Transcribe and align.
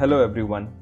Hello, 0.00 0.24
everyone. 0.24 0.72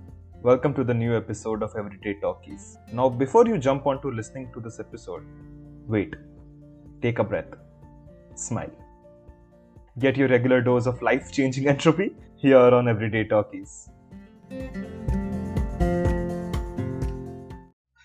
Welcome 0.45 0.75
to 0.75 0.85
the 0.85 0.95
new 0.95 1.17
episode 1.17 1.65
of 1.65 1.75
Everyday 1.77 2.21
Talkies. 2.21 2.79
Now, 2.93 3.09
before 3.09 3.49
you 3.49 3.59
jump 3.59 3.85
onto 3.85 4.13
listening 4.13 4.49
to 4.55 4.61
this 4.61 4.79
episode, 4.79 5.25
wait, 5.89 6.15
take 7.03 7.19
a 7.19 7.25
breath, 7.25 7.53
smile. 8.37 8.71
Get 9.99 10.17
your 10.17 10.29
regular 10.29 10.61
dose 10.61 10.87
of 10.87 11.03
life 11.03 11.33
changing 11.33 11.67
entropy 11.75 12.15
here 12.37 12.59
on 12.59 12.87
Everyday 12.87 13.25
Talkies. 13.25 13.91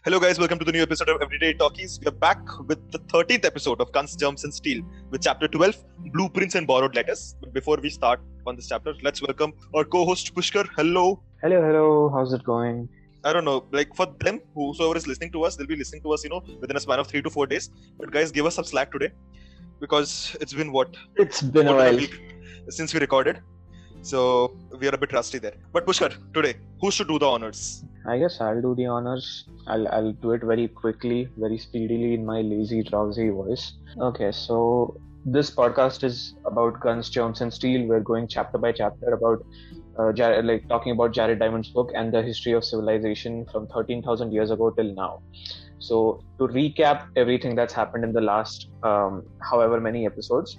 Hello, 0.06 0.20
guys. 0.20 0.38
Welcome 0.38 0.60
to 0.60 0.66
the 0.66 0.72
new 0.74 0.82
episode 0.82 1.08
of 1.08 1.22
Everyday 1.22 1.54
Talkies. 1.54 1.98
We 2.02 2.08
are 2.08 2.12
back 2.12 2.42
with 2.68 2.92
the 2.92 3.00
13th 3.00 3.46
episode 3.46 3.80
of 3.80 3.90
Guns, 3.94 4.18
Germs, 4.18 4.44
and 4.44 4.54
Steel 4.54 4.84
with 5.10 5.22
chapter 5.22 5.48
12 5.48 5.78
Blueprints 6.12 6.56
and 6.56 6.68
Borrowed 6.68 6.94
Letters. 6.94 7.38
But 7.40 7.54
before 7.54 7.78
we 7.82 7.90
start 7.90 8.20
on 8.46 8.58
this 8.58 8.68
chapter, 8.68 8.94
let's 9.02 9.22
welcome 9.22 9.54
our 9.74 9.86
co 9.86 10.04
host 10.04 10.36
Pushkar. 10.36 10.68
Hello. 10.76 11.22
Hello, 11.42 11.62
hello. 11.62 12.10
How's 12.10 12.34
it 12.34 12.44
going? 12.44 12.90
I 13.24 13.32
don't 13.32 13.46
know, 13.46 13.66
like 13.72 13.96
for 13.96 14.08
them, 14.20 14.42
whosoever 14.54 14.98
is 14.98 15.08
listening 15.08 15.32
to 15.32 15.46
us, 15.46 15.56
they'll 15.56 15.68
be 15.68 15.78
listening 15.78 16.02
to 16.02 16.12
us, 16.12 16.26
you 16.26 16.32
know, 16.32 16.44
within 16.60 16.76
a 16.76 16.82
span 16.82 17.00
of 17.00 17.08
three 17.08 17.22
to 17.22 17.30
four 17.30 17.48
days. 17.48 17.70
But 17.98 18.12
guys, 18.12 18.30
give 18.30 18.46
us 18.46 18.56
some 18.56 18.66
slack 18.66 18.92
today 18.92 19.12
because 19.80 20.36
it's 20.42 20.52
been 20.52 20.74
what? 20.74 20.98
It's 21.16 21.42
been 21.42 21.70
a 21.70 21.76
while. 21.78 21.96
week 21.96 22.22
since 22.68 22.94
we 22.94 23.00
recorded. 23.00 23.40
So 24.02 24.58
we 24.78 24.86
are 24.90 24.96
a 24.96 24.98
bit 24.98 25.14
rusty 25.14 25.40
there. 25.40 25.56
But 25.72 25.88
Pushkar, 25.88 26.14
today, 26.34 26.56
who 26.82 26.92
should 26.92 27.08
do 27.08 27.20
the 27.20 27.26
honors? 27.26 27.86
I 28.06 28.18
guess 28.20 28.42
I'll 28.42 28.62
do 28.62 28.76
the 28.76 28.86
honors. 28.86 29.46
I'll 29.68 29.88
I'll 29.88 30.12
do 30.14 30.32
it 30.32 30.42
very 30.44 30.68
quickly, 30.68 31.30
very 31.38 31.58
speedily 31.58 32.14
in 32.14 32.26
my 32.26 32.42
lazy, 32.42 32.84
drowsy 32.84 33.30
voice. 33.30 33.74
Okay, 33.98 34.32
so 34.32 34.98
this 35.26 35.50
podcast 35.52 36.04
is 36.04 36.36
about 36.46 36.82
guns, 36.82 37.10
germs, 37.10 37.42
and 37.42 37.54
steel. 37.54 37.88
We're 37.88 38.02
going 38.02 38.28
chapter 38.28 38.58
by 38.58 38.74
chapter 38.74 39.14
about 39.14 39.46
uh, 39.98 40.12
Jared, 40.12 40.46
like 40.46 40.68
talking 40.68 40.92
about 40.92 41.14
Jared 41.14 41.40
Diamond's 41.40 41.70
book 41.70 41.92
and 41.96 42.14
the 42.14 42.22
history 42.22 42.52
of 42.52 42.66
civilization 42.66 43.46
from 43.52 43.68
13,000 43.68 44.34
years 44.34 44.52
ago 44.52 44.70
till 44.72 44.94
now. 44.94 45.22
So 45.80 46.22
to 46.40 46.48
recap 46.48 47.08
everything 47.16 47.56
that's 47.56 47.74
happened 47.74 48.04
in 48.04 48.14
the 48.14 48.22
last 48.22 48.70
um, 48.84 49.24
however 49.42 49.80
many 49.80 50.06
episodes, 50.06 50.58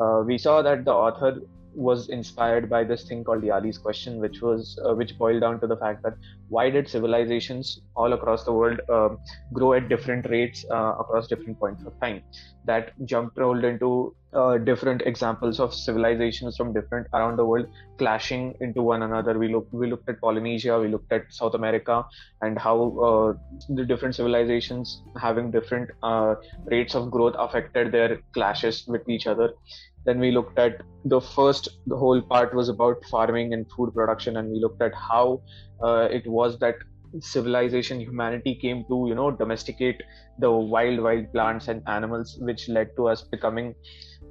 uh, 0.00 0.22
we 0.26 0.38
saw 0.38 0.60
that 0.62 0.84
the 0.84 0.92
author 0.92 1.40
was 1.74 2.08
inspired 2.08 2.68
by 2.70 2.84
this 2.84 3.04
thing 3.08 3.24
called 3.24 3.42
Yali's 3.42 3.78
question, 3.78 4.18
which 4.20 4.40
was 4.40 4.78
uh, 4.84 4.94
which 4.94 5.18
boiled 5.18 5.40
down 5.40 5.60
to 5.60 5.66
the 5.66 5.76
fact 5.76 6.02
that 6.02 6.14
why 6.48 6.70
did 6.70 6.88
civilizations 6.88 7.80
all 7.96 8.12
across 8.12 8.44
the 8.44 8.52
world 8.52 8.80
um, 8.88 9.18
grow 9.52 9.72
at 9.74 9.88
different 9.88 10.28
rates 10.30 10.64
uh, 10.70 10.94
across 10.98 11.26
different 11.26 11.58
points 11.58 11.84
of 11.84 11.98
time? 12.00 12.22
That 12.66 12.92
jumped 13.04 13.38
rolled 13.38 13.64
into 13.64 14.14
uh, 14.32 14.58
different 14.58 15.02
examples 15.02 15.60
of 15.60 15.74
civilizations 15.74 16.56
from 16.56 16.72
different 16.72 17.06
around 17.12 17.36
the 17.36 17.44
world 17.44 17.66
clashing 17.98 18.54
into 18.60 18.82
one 18.82 19.02
another. 19.02 19.38
We 19.38 19.48
looked 19.48 19.72
we 19.72 19.90
looked 19.90 20.08
at 20.08 20.20
Polynesia, 20.20 20.80
we 20.80 20.88
looked 20.88 21.12
at 21.12 21.32
South 21.32 21.54
America, 21.54 22.04
and 22.40 22.58
how 22.58 22.76
uh, 23.08 23.34
the 23.68 23.84
different 23.84 24.14
civilizations 24.14 25.02
having 25.20 25.50
different 25.50 25.90
uh, 26.02 26.36
rates 26.64 26.94
of 26.94 27.10
growth 27.10 27.34
affected 27.38 27.92
their 27.92 28.18
clashes 28.32 28.84
with 28.86 29.08
each 29.08 29.26
other 29.26 29.52
then 30.04 30.18
we 30.18 30.30
looked 30.30 30.58
at 30.58 30.82
the 31.04 31.20
first 31.20 31.68
the 31.86 31.96
whole 31.96 32.20
part 32.20 32.54
was 32.54 32.68
about 32.68 33.04
farming 33.10 33.52
and 33.54 33.70
food 33.70 33.92
production 33.94 34.36
and 34.36 34.50
we 34.50 34.60
looked 34.60 34.82
at 34.82 34.94
how 34.94 35.40
uh, 35.82 36.08
it 36.10 36.26
was 36.26 36.58
that 36.58 36.76
civilization 37.20 38.00
humanity 38.00 38.54
came 38.54 38.84
to 38.88 39.06
you 39.08 39.14
know 39.14 39.30
domesticate 39.30 40.02
the 40.38 40.50
wild 40.50 41.00
wild 41.00 41.30
plants 41.32 41.68
and 41.68 41.82
animals 41.86 42.36
which 42.40 42.68
led 42.68 42.88
to 42.96 43.06
us 43.08 43.22
becoming 43.22 43.74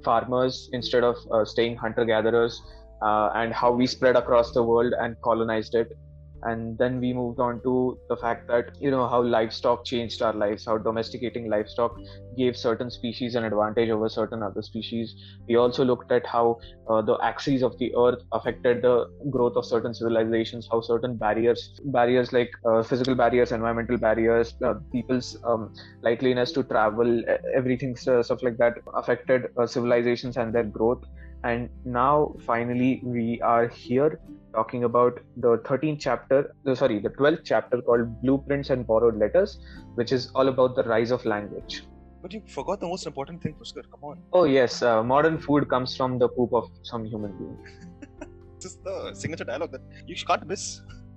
farmers 0.04 0.68
instead 0.72 1.02
of 1.02 1.16
uh, 1.32 1.44
staying 1.44 1.76
hunter 1.76 2.04
gatherers 2.04 2.60
uh, 3.02 3.30
and 3.34 3.52
how 3.52 3.72
we 3.72 3.86
spread 3.86 4.16
across 4.16 4.52
the 4.52 4.62
world 4.62 4.92
and 5.00 5.16
colonized 5.22 5.74
it 5.74 5.96
and 6.44 6.76
then 6.78 7.00
we 7.00 7.12
moved 7.12 7.40
on 7.40 7.60
to 7.62 7.98
the 8.08 8.16
fact 8.16 8.46
that 8.48 8.70
you 8.78 8.90
know 8.90 9.08
how 9.08 9.22
livestock 9.22 9.84
changed 9.84 10.22
our 10.22 10.32
lives 10.32 10.64
how 10.66 10.76
domesticating 10.78 11.48
livestock 11.48 11.96
gave 12.36 12.56
certain 12.56 12.90
species 12.90 13.34
an 13.34 13.44
advantage 13.44 13.90
over 13.90 14.08
certain 14.08 14.42
other 14.42 14.62
species. 14.62 15.14
We 15.48 15.56
also 15.56 15.84
looked 15.84 16.10
at 16.10 16.26
how 16.26 16.58
uh, 16.90 17.02
the 17.02 17.16
axes 17.22 17.62
of 17.62 17.78
the 17.78 17.94
earth 17.96 18.20
affected 18.32 18.82
the 18.82 19.06
growth 19.30 19.56
of 19.56 19.64
certain 19.64 19.94
civilizations 19.94 20.68
how 20.70 20.80
certain 20.80 21.16
barriers 21.16 21.70
barriers 21.84 22.32
like 22.32 22.50
uh, 22.68 22.82
physical 22.82 23.14
barriers 23.14 23.52
environmental 23.52 23.98
barriers 23.98 24.54
uh, 24.64 24.74
people's 24.92 25.36
um, 25.44 25.72
likeliness 26.04 26.52
to 26.52 26.62
travel 26.64 27.22
everything 27.56 27.96
stuff 27.96 28.42
like 28.42 28.56
that 28.58 28.74
affected 28.94 29.46
uh, 29.56 29.66
civilizations 29.66 30.36
and 30.36 30.54
their 30.54 30.64
growth. 30.64 31.02
And 31.44 31.68
now 31.84 32.34
finally 32.46 33.02
we 33.04 33.40
are 33.42 33.68
here 33.68 34.18
talking 34.58 34.84
about 34.88 35.18
the 35.44 35.52
13th 35.68 36.00
chapter 36.06 36.38
sorry 36.82 36.98
the 37.06 37.12
12th 37.18 37.42
chapter 37.50 37.80
called 37.88 38.06
blueprints 38.22 38.70
and 38.74 38.86
borrowed 38.92 39.18
letters 39.24 39.58
which 40.00 40.12
is 40.18 40.30
all 40.34 40.48
about 40.54 40.76
the 40.76 40.84
rise 40.94 41.10
of 41.10 41.24
language. 41.34 41.82
But 42.22 42.32
you 42.32 42.42
forgot 42.48 42.80
the 42.80 42.88
most 42.88 43.06
important 43.06 43.42
thing, 43.42 43.54
Pushkar. 43.60 43.82
Come 43.94 44.04
on. 44.10 44.18
oh 44.32 44.44
yes 44.44 44.82
uh, 44.82 45.02
modern 45.02 45.36
food 45.46 45.68
comes 45.68 45.96
from 45.96 46.18
the 46.18 46.28
poop 46.36 46.54
of 46.60 46.70
some 46.92 47.04
human 47.04 47.32
being. 47.40 47.58
This 48.64 48.72
is 48.72 48.78
the 48.84 49.12
signature 49.22 49.44
dialogue 49.44 49.72
that 49.72 49.82
you 50.10 50.16
can't 50.30 50.46
miss. 50.52 50.64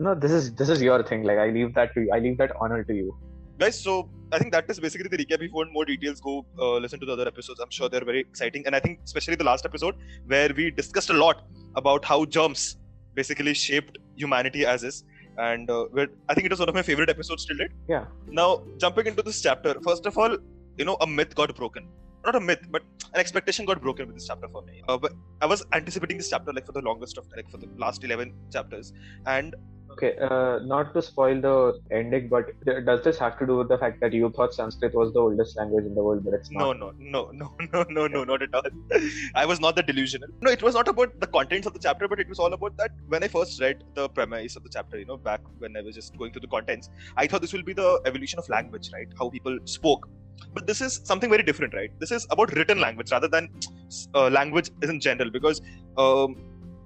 no 0.06 0.14
this 0.24 0.34
is 0.38 0.48
this 0.62 0.70
is 0.74 0.82
your 0.88 0.98
thing. 1.10 1.22
Like 1.30 1.40
i 1.44 1.50
leave 1.58 1.70
that 1.78 1.94
to 1.94 2.02
you 2.06 2.10
i 2.16 2.20
leave 2.26 2.38
that 2.44 2.52
honor 2.66 2.80
to 2.90 2.96
you. 3.02 3.16
Guys 3.62 3.78
so 3.86 3.94
i 4.36 4.40
think 4.42 4.52
that 4.56 4.74
is 4.74 4.80
basically 4.86 5.10
the 5.14 5.20
recap. 5.22 5.40
If 5.46 5.48
you 5.52 5.56
want 5.60 5.72
more 5.78 5.86
details 5.92 6.20
go 6.26 6.34
uh, 6.64 6.76
listen 6.86 7.00
to 7.04 7.08
the 7.12 7.16
other 7.18 7.28
episodes. 7.34 7.60
I'm 7.66 7.72
sure 7.78 7.88
they're 7.94 8.10
very 8.12 8.22
exciting. 8.26 8.68
And 8.68 8.76
i 8.80 8.82
think 8.88 9.00
especially 9.12 9.40
the 9.44 9.48
last 9.52 9.70
episode 9.72 9.96
where 10.34 10.52
we 10.60 10.66
discussed 10.82 11.14
a 11.16 11.18
lot 11.24 11.40
about 11.84 12.04
how 12.12 12.20
germs 12.38 12.66
basically 13.20 13.54
shaped 13.68 13.98
humanity 14.24 14.66
as 14.74 14.84
is. 14.90 14.98
And 15.46 15.70
uh, 15.70 15.86
i 16.30 16.34
think 16.34 16.46
it 16.48 16.54
was 16.56 16.62
one 16.64 16.70
of 16.74 16.78
my 16.80 16.86
favorite 16.90 17.12
episodes 17.16 17.46
till 17.48 17.58
date. 17.62 17.74
Yeah. 17.96 18.06
now 18.42 18.50
jumping 18.84 19.08
into 19.12 19.24
this 19.30 19.40
chapter 19.48 19.72
first 19.88 20.06
of 20.12 20.18
all 20.22 20.34
you 20.80 20.86
know 20.90 20.98
a 21.06 21.08
myth 21.18 21.34
got 21.40 21.56
broken. 21.62 21.84
Not 22.28 22.36
a 22.40 22.44
myth 22.50 22.64
but 22.76 22.84
an 23.14 23.20
expectation 23.24 23.66
got 23.72 23.80
broken 23.88 24.08
with 24.08 24.16
this 24.18 24.28
chapter 24.32 24.48
for 24.56 24.62
me. 24.70 24.76
Uh, 24.88 24.98
but 25.04 25.14
i 25.46 25.48
was 25.54 25.62
anticipating 25.80 26.18
this 26.22 26.30
chapter 26.34 26.52
like 26.58 26.66
for 26.70 26.76
the 26.80 26.86
longest 26.90 27.18
of 27.22 27.28
like 27.40 27.50
for 27.54 27.60
the 27.64 27.70
last 27.86 28.04
11 28.10 28.34
chapters. 28.56 28.94
And 29.38 29.56
okay 29.92 30.16
uh, 30.28 30.60
not 30.72 30.94
to 30.94 31.02
spoil 31.02 31.40
the 31.42 31.56
ending 31.92 32.28
but 32.30 32.46
does 32.86 33.04
this 33.04 33.18
have 33.18 33.38
to 33.40 33.46
do 33.46 33.58
with 33.58 33.70
the 33.70 33.78
fact 33.78 34.00
that 34.02 34.14
you 34.14 34.32
thought 34.36 34.54
sanskrit 34.54 34.94
was 34.94 35.14
the 35.14 35.20
oldest 35.20 35.58
language 35.58 35.86
in 35.86 35.96
the 35.96 36.04
world 36.04 36.24
but 36.24 36.34
it's 36.34 36.52
not 36.52 36.64
No, 36.64 36.74
no, 36.74 36.92
no, 36.98 37.32
no, 37.34 37.52
no, 37.74 37.84
no, 37.90 38.08
no, 38.08 38.24
not 38.24 38.42
at 38.42 38.54
all. 38.54 38.64
I 39.36 39.46
was 39.46 39.60
not 39.60 39.76
that 39.78 39.88
delusional. 39.88 40.30
No, 40.42 40.52
it 40.52 40.62
was 40.62 40.76
not 40.76 40.88
about 40.88 41.20
the 41.20 41.28
contents 41.28 41.68
of 41.68 41.74
the 41.74 41.80
chapter, 41.80 42.08
but 42.08 42.20
it 42.20 42.30
was 42.30 42.40
all 42.40 42.54
about 42.54 42.78
that 42.78 42.92
when 43.08 43.24
I 43.24 43.28
first 43.28 43.62
read 43.62 43.84
the 43.96 44.10
premise 44.10 44.56
of 44.56 44.64
the 44.64 44.70
chapter, 44.70 45.00
you 45.00 45.06
know, 45.06 45.18
back 45.18 45.42
when 45.60 45.76
I 45.78 45.82
was 45.82 45.96
just 45.96 46.18
going 46.18 46.32
through 46.32 46.42
the 46.42 46.48
contents, 46.48 46.90
I 47.16 47.28
thought 47.28 47.42
this 47.42 47.54
will 47.54 47.64
be 47.64 47.74
the 47.74 48.02
evolution 48.06 48.40
of 48.40 48.50
language, 48.50 48.90
right? 48.94 49.08
How 49.20 49.30
people 49.30 49.58
spoke. 49.66 50.08
But 50.54 50.68
this 50.68 50.82
is 50.82 51.02
something 51.04 51.30
very 51.30 51.44
different, 51.44 51.74
right? 51.74 51.92
This 52.00 52.12
is 52.12 52.28
about 52.30 52.56
written 52.56 52.80
language 52.80 53.12
rather 53.12 53.28
than 53.28 53.50
uh, 54.14 54.30
language 54.30 54.70
in 54.84 55.00
general, 55.00 55.32
because 55.32 55.62
um, 55.98 56.36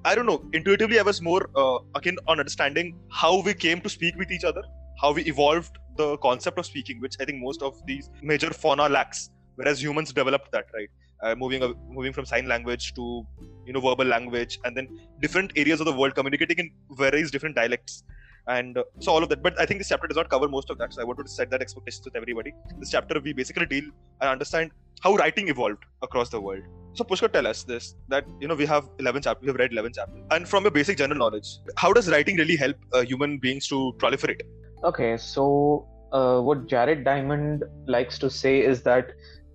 I 0.03 0.15
don't 0.15 0.25
know, 0.25 0.43
intuitively, 0.53 0.99
I 0.99 1.03
was 1.03 1.21
more 1.21 1.49
uh, 1.55 1.79
akin 1.95 2.17
on 2.27 2.39
understanding 2.39 2.97
how 3.11 3.41
we 3.41 3.53
came 3.53 3.81
to 3.81 3.89
speak 3.89 4.15
with 4.17 4.31
each 4.31 4.43
other, 4.43 4.63
how 4.99 5.13
we 5.13 5.23
evolved 5.23 5.77
the 5.95 6.17
concept 6.17 6.57
of 6.57 6.65
speaking, 6.65 6.99
which 6.99 7.15
I 7.19 7.25
think 7.25 7.39
most 7.41 7.61
of 7.61 7.75
these 7.85 8.09
major 8.21 8.49
fauna 8.49 8.89
lacks 8.89 9.29
whereas 9.55 9.81
humans 9.81 10.13
developed 10.13 10.51
that 10.51 10.65
right? 10.73 10.89
Uh, 11.23 11.35
moving 11.35 11.61
uh, 11.61 11.73
moving 11.87 12.13
from 12.13 12.25
sign 12.25 12.47
language 12.47 12.93
to 12.95 13.23
you 13.65 13.73
know 13.73 13.79
verbal 13.79 14.05
language 14.05 14.57
and 14.63 14.75
then 14.75 14.87
different 15.19 15.51
areas 15.55 15.79
of 15.79 15.85
the 15.85 15.93
world 15.93 16.15
communicating 16.15 16.57
in 16.57 16.71
various 17.03 17.29
different 17.29 17.55
dialects 17.55 18.03
and 18.47 18.77
uh, 18.77 18.83
so 18.99 19.11
all 19.11 19.23
of 19.23 19.29
that. 19.29 19.41
But 19.43 19.59
i 19.59 19.65
think 19.65 19.79
this 19.79 19.89
chapter 19.89 20.07
does 20.07 20.17
not 20.17 20.29
cover 20.29 20.47
most 20.47 20.69
of 20.69 20.77
that. 20.77 20.93
So 20.93 21.01
i 21.01 21.03
wanted 21.03 21.23
to 21.23 21.31
set 21.31 21.49
that 21.51 21.61
expectations 21.61 22.05
with 22.05 22.15
everybody. 22.15 22.53
This 22.79 22.91
chapter 22.91 23.19
we 23.19 23.33
basically 23.33 23.65
deal 23.65 23.83
and 24.21 24.29
understand 24.29 24.71
how 25.01 25.15
writing 25.15 25.49
evolved 25.49 25.83
across 26.01 26.29
the 26.29 26.41
world. 26.41 26.63
So 26.93 27.03
pushkar 27.03 27.31
tell 27.31 27.47
us 27.47 27.63
this 27.63 27.95
that 28.09 28.25
you 28.39 28.47
know 28.47 28.55
we 28.55 28.65
have 28.65 28.89
11 28.99 29.21
chapters 29.21 29.41
we 29.43 29.47
have 29.47 29.61
read 29.63 29.71
11 29.71 29.93
chapters. 29.93 30.23
And 30.31 30.47
from 30.47 30.63
your 30.63 30.71
basic 30.71 30.97
general 30.97 31.19
knowledge 31.19 31.49
how 31.75 31.93
does 31.93 32.09
writing 32.09 32.37
really 32.37 32.55
help 32.55 32.77
uh, 32.93 33.01
human 33.01 33.37
beings 33.37 33.67
to 33.67 33.93
proliferate? 33.97 34.41
Okay, 34.83 35.15
so 35.17 35.87
uh, 36.11 36.41
what 36.41 36.67
Jared 36.67 37.03
Diamond 37.03 37.63
likes 37.87 38.19
to 38.19 38.29
say 38.29 38.59
is 38.59 38.81
that 38.83 39.11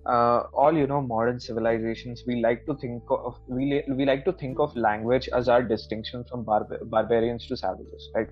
uh, 0.07 0.43
all 0.53 0.73
you 0.73 0.87
know 0.87 1.01
modern 1.01 1.39
civilizations 1.39 2.23
we 2.25 2.41
like 2.41 2.65
to 2.65 2.75
think 2.75 3.03
of 3.09 3.35
we 3.47 3.83
we 3.89 4.05
like 4.05 4.23
to 4.25 4.33
think 4.33 4.59
of 4.59 4.75
language 4.75 5.29
as 5.33 5.49
our 5.49 5.61
distinction 5.61 6.23
from 6.29 6.43
barbar- 6.43 6.83
barbarians 6.85 7.47
to 7.47 7.57
savages, 7.57 8.09
right? 8.15 8.27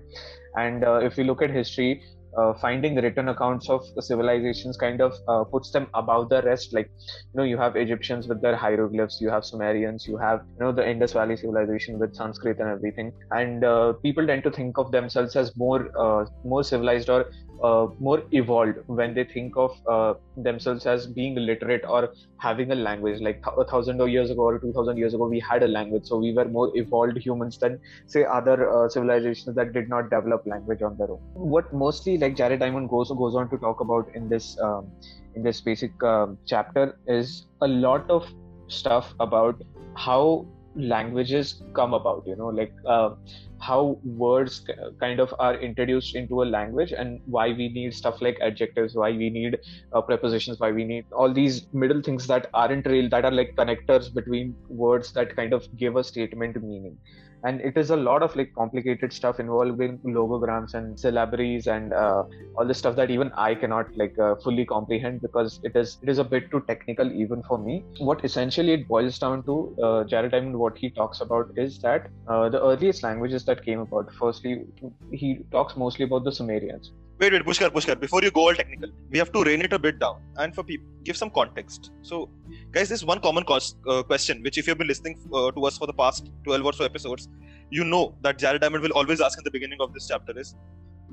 And 0.56 0.84
uh, 0.84 1.00
if 1.02 1.16
we 1.16 1.24
look 1.24 1.42
at 1.42 1.50
history, 1.50 2.02
uh, 2.36 2.52
finding 2.54 2.94
the 2.94 3.02
written 3.02 3.28
accounts 3.28 3.68
of 3.68 3.82
civilizations 4.00 4.76
kind 4.76 5.00
of 5.00 5.14
uh, 5.28 5.44
puts 5.44 5.70
them 5.70 5.86
above 5.94 6.28
the 6.28 6.42
rest. 6.42 6.72
Like 6.72 6.90
you 7.10 7.38
know, 7.38 7.44
you 7.44 7.56
have 7.58 7.76
Egyptians 7.76 8.28
with 8.28 8.42
their 8.42 8.56
hieroglyphs, 8.56 9.20
you 9.20 9.30
have 9.30 9.44
Sumerians, 9.44 10.06
you 10.06 10.16
have 10.18 10.40
you 10.58 10.64
know 10.64 10.72
the 10.72 10.88
Indus 10.88 11.12
Valley 11.12 11.36
civilization 11.36 11.98
with 11.98 12.14
Sanskrit 12.14 12.58
and 12.58 12.68
everything. 12.68 13.12
And 13.30 13.64
uh, 13.64 13.94
people 14.02 14.26
tend 14.26 14.42
to 14.44 14.50
think 14.50 14.78
of 14.78 14.92
themselves 14.92 15.36
as 15.36 15.56
more 15.56 15.88
uh, 15.98 16.26
more 16.44 16.64
civilized 16.64 17.08
or 17.10 17.26
uh, 17.62 17.86
more 17.98 18.22
evolved 18.32 18.78
when 18.86 19.14
they 19.14 19.24
think 19.24 19.56
of 19.56 19.70
uh, 19.88 20.14
themselves 20.36 20.86
as 20.86 21.06
being 21.06 21.34
literate 21.34 21.84
or 21.88 22.12
having 22.38 22.70
a 22.72 22.74
language. 22.74 23.20
Like 23.20 23.42
th- 23.44 23.56
a 23.58 23.64
thousand 23.64 24.00
years 24.08 24.30
ago 24.30 24.42
or 24.42 24.58
two 24.58 24.72
thousand 24.72 24.98
years 24.98 25.14
ago 25.14 25.26
we 25.26 25.40
had 25.40 25.62
a 25.62 25.68
language 25.68 26.06
so 26.06 26.18
we 26.18 26.32
were 26.32 26.46
more 26.46 26.70
evolved 26.74 27.18
humans 27.18 27.58
than 27.58 27.78
say 28.06 28.24
other 28.24 28.70
uh, 28.70 28.88
civilizations 28.88 29.56
that 29.56 29.72
did 29.72 29.88
not 29.88 30.10
develop 30.10 30.46
language 30.46 30.82
on 30.82 30.96
their 30.96 31.10
own. 31.10 31.20
What 31.34 31.72
mostly 31.72 32.18
like 32.18 32.36
jared 32.36 32.60
diamond 32.60 32.90
goes 32.90 33.10
goes 33.10 33.34
on 33.34 33.48
to 33.50 33.58
talk 33.58 33.80
about 33.80 34.14
in 34.14 34.28
this 34.28 34.58
um, 34.60 34.90
in 35.34 35.42
this 35.42 35.60
basic 35.60 36.02
um, 36.02 36.38
chapter 36.46 36.98
is 37.06 37.46
a 37.60 37.68
lot 37.68 38.10
of 38.10 38.26
stuff 38.68 39.14
about 39.20 39.62
how 39.94 40.46
languages 40.74 41.62
come 41.74 41.94
about 41.94 42.22
you 42.26 42.36
know 42.36 42.48
like 42.48 42.72
uh, 42.86 43.10
how 43.60 43.98
words 44.04 44.64
kind 45.00 45.20
of 45.20 45.34
are 45.38 45.54
introduced 45.56 46.14
into 46.14 46.42
a 46.42 46.44
language 46.44 46.92
and 46.92 47.20
why 47.24 47.48
we 47.52 47.68
need 47.68 47.94
stuff 47.94 48.20
like 48.20 48.38
adjectives 48.40 48.94
why 48.94 49.10
we 49.12 49.30
need 49.30 49.58
uh, 49.92 50.00
prepositions 50.02 50.60
why 50.60 50.70
we 50.70 50.84
need 50.84 51.04
all 51.12 51.32
these 51.32 51.66
middle 51.72 52.02
things 52.02 52.26
that 52.26 52.48
aren't 52.54 52.86
real 52.86 53.08
that 53.08 53.24
are 53.24 53.32
like 53.32 53.54
connectors 53.56 54.12
between 54.14 54.56
words 54.68 55.12
that 55.12 55.34
kind 55.36 55.52
of 55.52 55.66
give 55.76 55.96
a 55.96 56.04
statement 56.04 56.62
meaning 56.62 56.98
and 57.46 57.60
it 57.60 57.76
is 57.76 57.90
a 57.90 57.96
lot 57.96 58.22
of 58.22 58.34
like 58.36 58.50
complicated 58.58 59.12
stuff 59.12 59.38
involving 59.40 59.98
logograms 60.18 60.74
and 60.74 60.96
syllabaries 60.96 61.66
and 61.66 61.92
uh, 61.92 62.22
all 62.56 62.66
the 62.66 62.74
stuff 62.74 62.96
that 62.96 63.10
even 63.10 63.30
i 63.36 63.54
cannot 63.54 63.86
like 64.02 64.16
uh, 64.18 64.34
fully 64.44 64.64
comprehend 64.66 65.20
because 65.26 65.58
it 65.62 65.76
is 65.82 65.96
it 66.02 66.08
is 66.08 66.18
a 66.18 66.24
bit 66.34 66.50
too 66.50 66.62
technical 66.68 67.12
even 67.12 67.42
for 67.48 67.58
me. 67.58 67.84
What 67.98 68.24
essentially 68.24 68.72
it 68.72 68.88
boils 68.88 69.18
down 69.18 69.44
to 69.44 69.74
uh, 69.82 70.04
jared 70.04 70.32
diamond 70.32 70.58
what 70.58 70.78
he 70.78 70.90
talks 70.90 71.20
about 71.20 71.46
is 71.56 71.78
that 71.82 72.08
uh, 72.28 72.48
the 72.48 72.62
earliest 72.62 73.02
languages 73.02 73.44
that 73.46 73.64
came 73.64 73.80
about 73.80 74.06
firstly 74.18 74.64
he 75.10 75.38
talks 75.52 75.76
mostly 75.76 76.04
about 76.04 76.24
the 76.24 76.32
sumerians 76.32 76.92
wait 77.20 77.32
wait 77.32 77.44
pushkar 77.48 77.68
pushkar 77.74 77.94
before 77.98 78.20
you 78.24 78.30
go 78.30 78.42
all 78.48 78.56
technical 78.60 78.90
we 79.12 79.18
have 79.20 79.30
to 79.36 79.42
rein 79.48 79.62
it 79.66 79.72
a 79.72 79.78
bit 79.78 79.98
down 79.98 80.22
and 80.36 80.54
for 80.54 80.62
people 80.62 80.86
give 81.04 81.16
some 81.16 81.30
context. 81.30 81.90
So 82.02 82.28
guys 82.72 82.88
this 82.88 83.04
one 83.04 83.20
common 83.20 83.44
cost, 83.44 83.78
uh, 83.88 84.02
question 84.02 84.42
which 84.42 84.58
if 84.58 84.66
you've 84.66 84.78
been 84.78 84.88
listening 84.88 85.18
uh, 85.32 85.50
to 85.52 85.64
us 85.64 85.78
for 85.78 85.86
the 85.86 85.94
past 85.94 86.30
12 86.44 86.64
or 86.64 86.72
so 86.72 86.84
episodes 86.84 87.28
you 87.70 87.84
know 87.84 88.14
that 88.22 88.38
jared 88.38 88.60
diamond 88.60 88.82
will 88.82 88.92
always 88.92 89.20
ask 89.20 89.38
in 89.38 89.44
the 89.44 89.50
beginning 89.50 89.80
of 89.80 89.94
this 89.94 90.08
chapter 90.08 90.38
is 90.38 90.54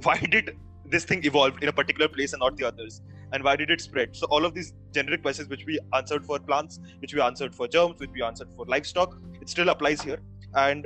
why 0.04 0.18
did 0.18 0.56
this 0.86 1.06
thing 1.06 1.24
evolve 1.26 1.62
in 1.62 1.70
a 1.70 1.74
particular 1.74 2.08
place 2.08 2.34
and 2.34 2.42
not 2.42 2.58
the 2.58 2.66
others? 2.66 3.02
And 3.32 3.44
why 3.44 3.56
did 3.56 3.72
it 3.72 3.82
spread? 3.82 4.16
So 4.16 4.28
all 4.28 4.46
of 4.46 4.54
these 4.54 4.74
generic 4.94 5.22
questions 5.22 5.50
which 5.50 5.66
we 5.66 5.80
answered 5.94 6.26
for 6.26 6.40
plants 6.40 6.80
which 7.00 7.14
we 7.14 7.22
answered 7.22 7.56
for 7.56 7.68
germs 7.68 8.00
which 8.00 8.12
we 8.14 8.22
answered 8.22 8.50
for 8.56 8.66
livestock 8.66 9.18
it 9.42 9.50
still 9.50 9.70
applies 9.70 10.02
here. 10.02 10.22
And 10.56 10.86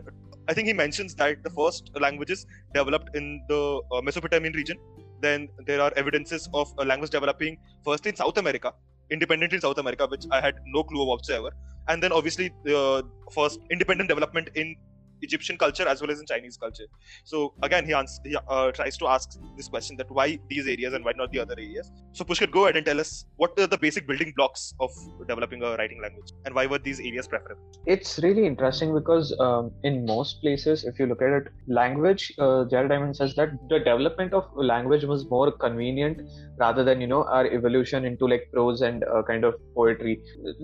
i 0.49 0.53
think 0.53 0.67
he 0.67 0.73
mentions 0.73 1.13
that 1.15 1.43
the 1.43 1.49
first 1.49 1.91
languages 1.99 2.45
developed 2.73 3.15
in 3.15 3.41
the 3.49 3.81
uh, 3.91 4.01
mesopotamian 4.01 4.53
region 4.53 4.77
then 5.21 5.47
there 5.65 5.81
are 5.81 5.91
evidences 5.95 6.49
of 6.53 6.71
a 6.77 6.85
language 6.85 7.11
developing 7.11 7.57
first 7.83 8.05
in 8.05 8.15
South 8.15 8.37
America, 8.37 8.73
independent 9.11 9.53
in 9.53 9.61
South 9.61 9.77
America, 9.77 10.07
which 10.07 10.25
I 10.31 10.41
had 10.41 10.55
no 10.65 10.83
clue 10.83 11.01
of 11.01 11.07
whatsoever. 11.07 11.51
And 11.87 12.03
then 12.03 12.11
obviously 12.11 12.53
the 12.63 12.77
uh, 12.77 13.01
first 13.31 13.59
independent 13.71 14.09
development 14.09 14.49
in 14.55 14.75
Egyptian 15.21 15.57
culture 15.57 15.87
as 15.87 16.01
well 16.01 16.11
as 16.11 16.19
in 16.19 16.25
Chinese 16.25 16.57
culture. 16.57 16.85
So 17.23 17.53
again, 17.63 17.85
he, 17.85 17.93
answers, 17.93 18.19
he 18.23 18.37
uh, 18.47 18.71
tries 18.71 18.97
to 18.97 19.07
ask 19.07 19.39
this 19.55 19.67
question 19.67 19.97
that 19.97 20.09
why 20.11 20.39
these 20.49 20.67
areas 20.67 20.93
and 20.93 21.03
why 21.03 21.13
not 21.15 21.31
the 21.31 21.39
other 21.39 21.55
areas. 21.57 21.91
So 22.13 22.23
Pushkar, 22.23 22.51
go 22.51 22.65
ahead 22.65 22.77
and 22.77 22.85
tell 22.85 22.99
us 22.99 23.25
what 23.35 23.59
are 23.59 23.67
the 23.67 23.77
basic 23.77 24.07
building 24.07 24.33
blocks 24.35 24.73
of 24.79 24.91
developing 25.27 25.63
a 25.63 25.75
writing 25.75 26.01
language 26.01 26.31
and 26.45 26.53
why 26.53 26.65
were 26.65 26.79
these 26.79 26.99
areas 26.99 27.27
preferable? 27.27 27.61
It's 27.85 28.19
really 28.19 28.45
interesting 28.45 28.93
because 28.93 29.35
um, 29.39 29.71
in 29.83 30.05
most 30.05 30.41
places, 30.41 30.83
if 30.83 30.99
you 30.99 31.05
look 31.05 31.21
at 31.21 31.29
it, 31.29 31.47
language, 31.67 32.33
uh, 32.39 32.65
Jared 32.65 32.89
Diamond 32.89 33.15
says 33.15 33.35
that 33.35 33.49
the 33.69 33.79
development 33.79 34.33
of 34.33 34.45
language 34.55 35.03
was 35.03 35.29
more 35.29 35.51
convenient 35.51 36.21
rather 36.59 36.83
than 36.83 37.01
you 37.01 37.07
know 37.07 37.23
our 37.23 37.45
evolution 37.47 38.05
into 38.05 38.27
like 38.27 38.49
prose 38.53 38.81
and 38.81 39.03
uh, 39.03 39.23
kind 39.23 39.43
of 39.43 39.55
poetry. 39.75 40.21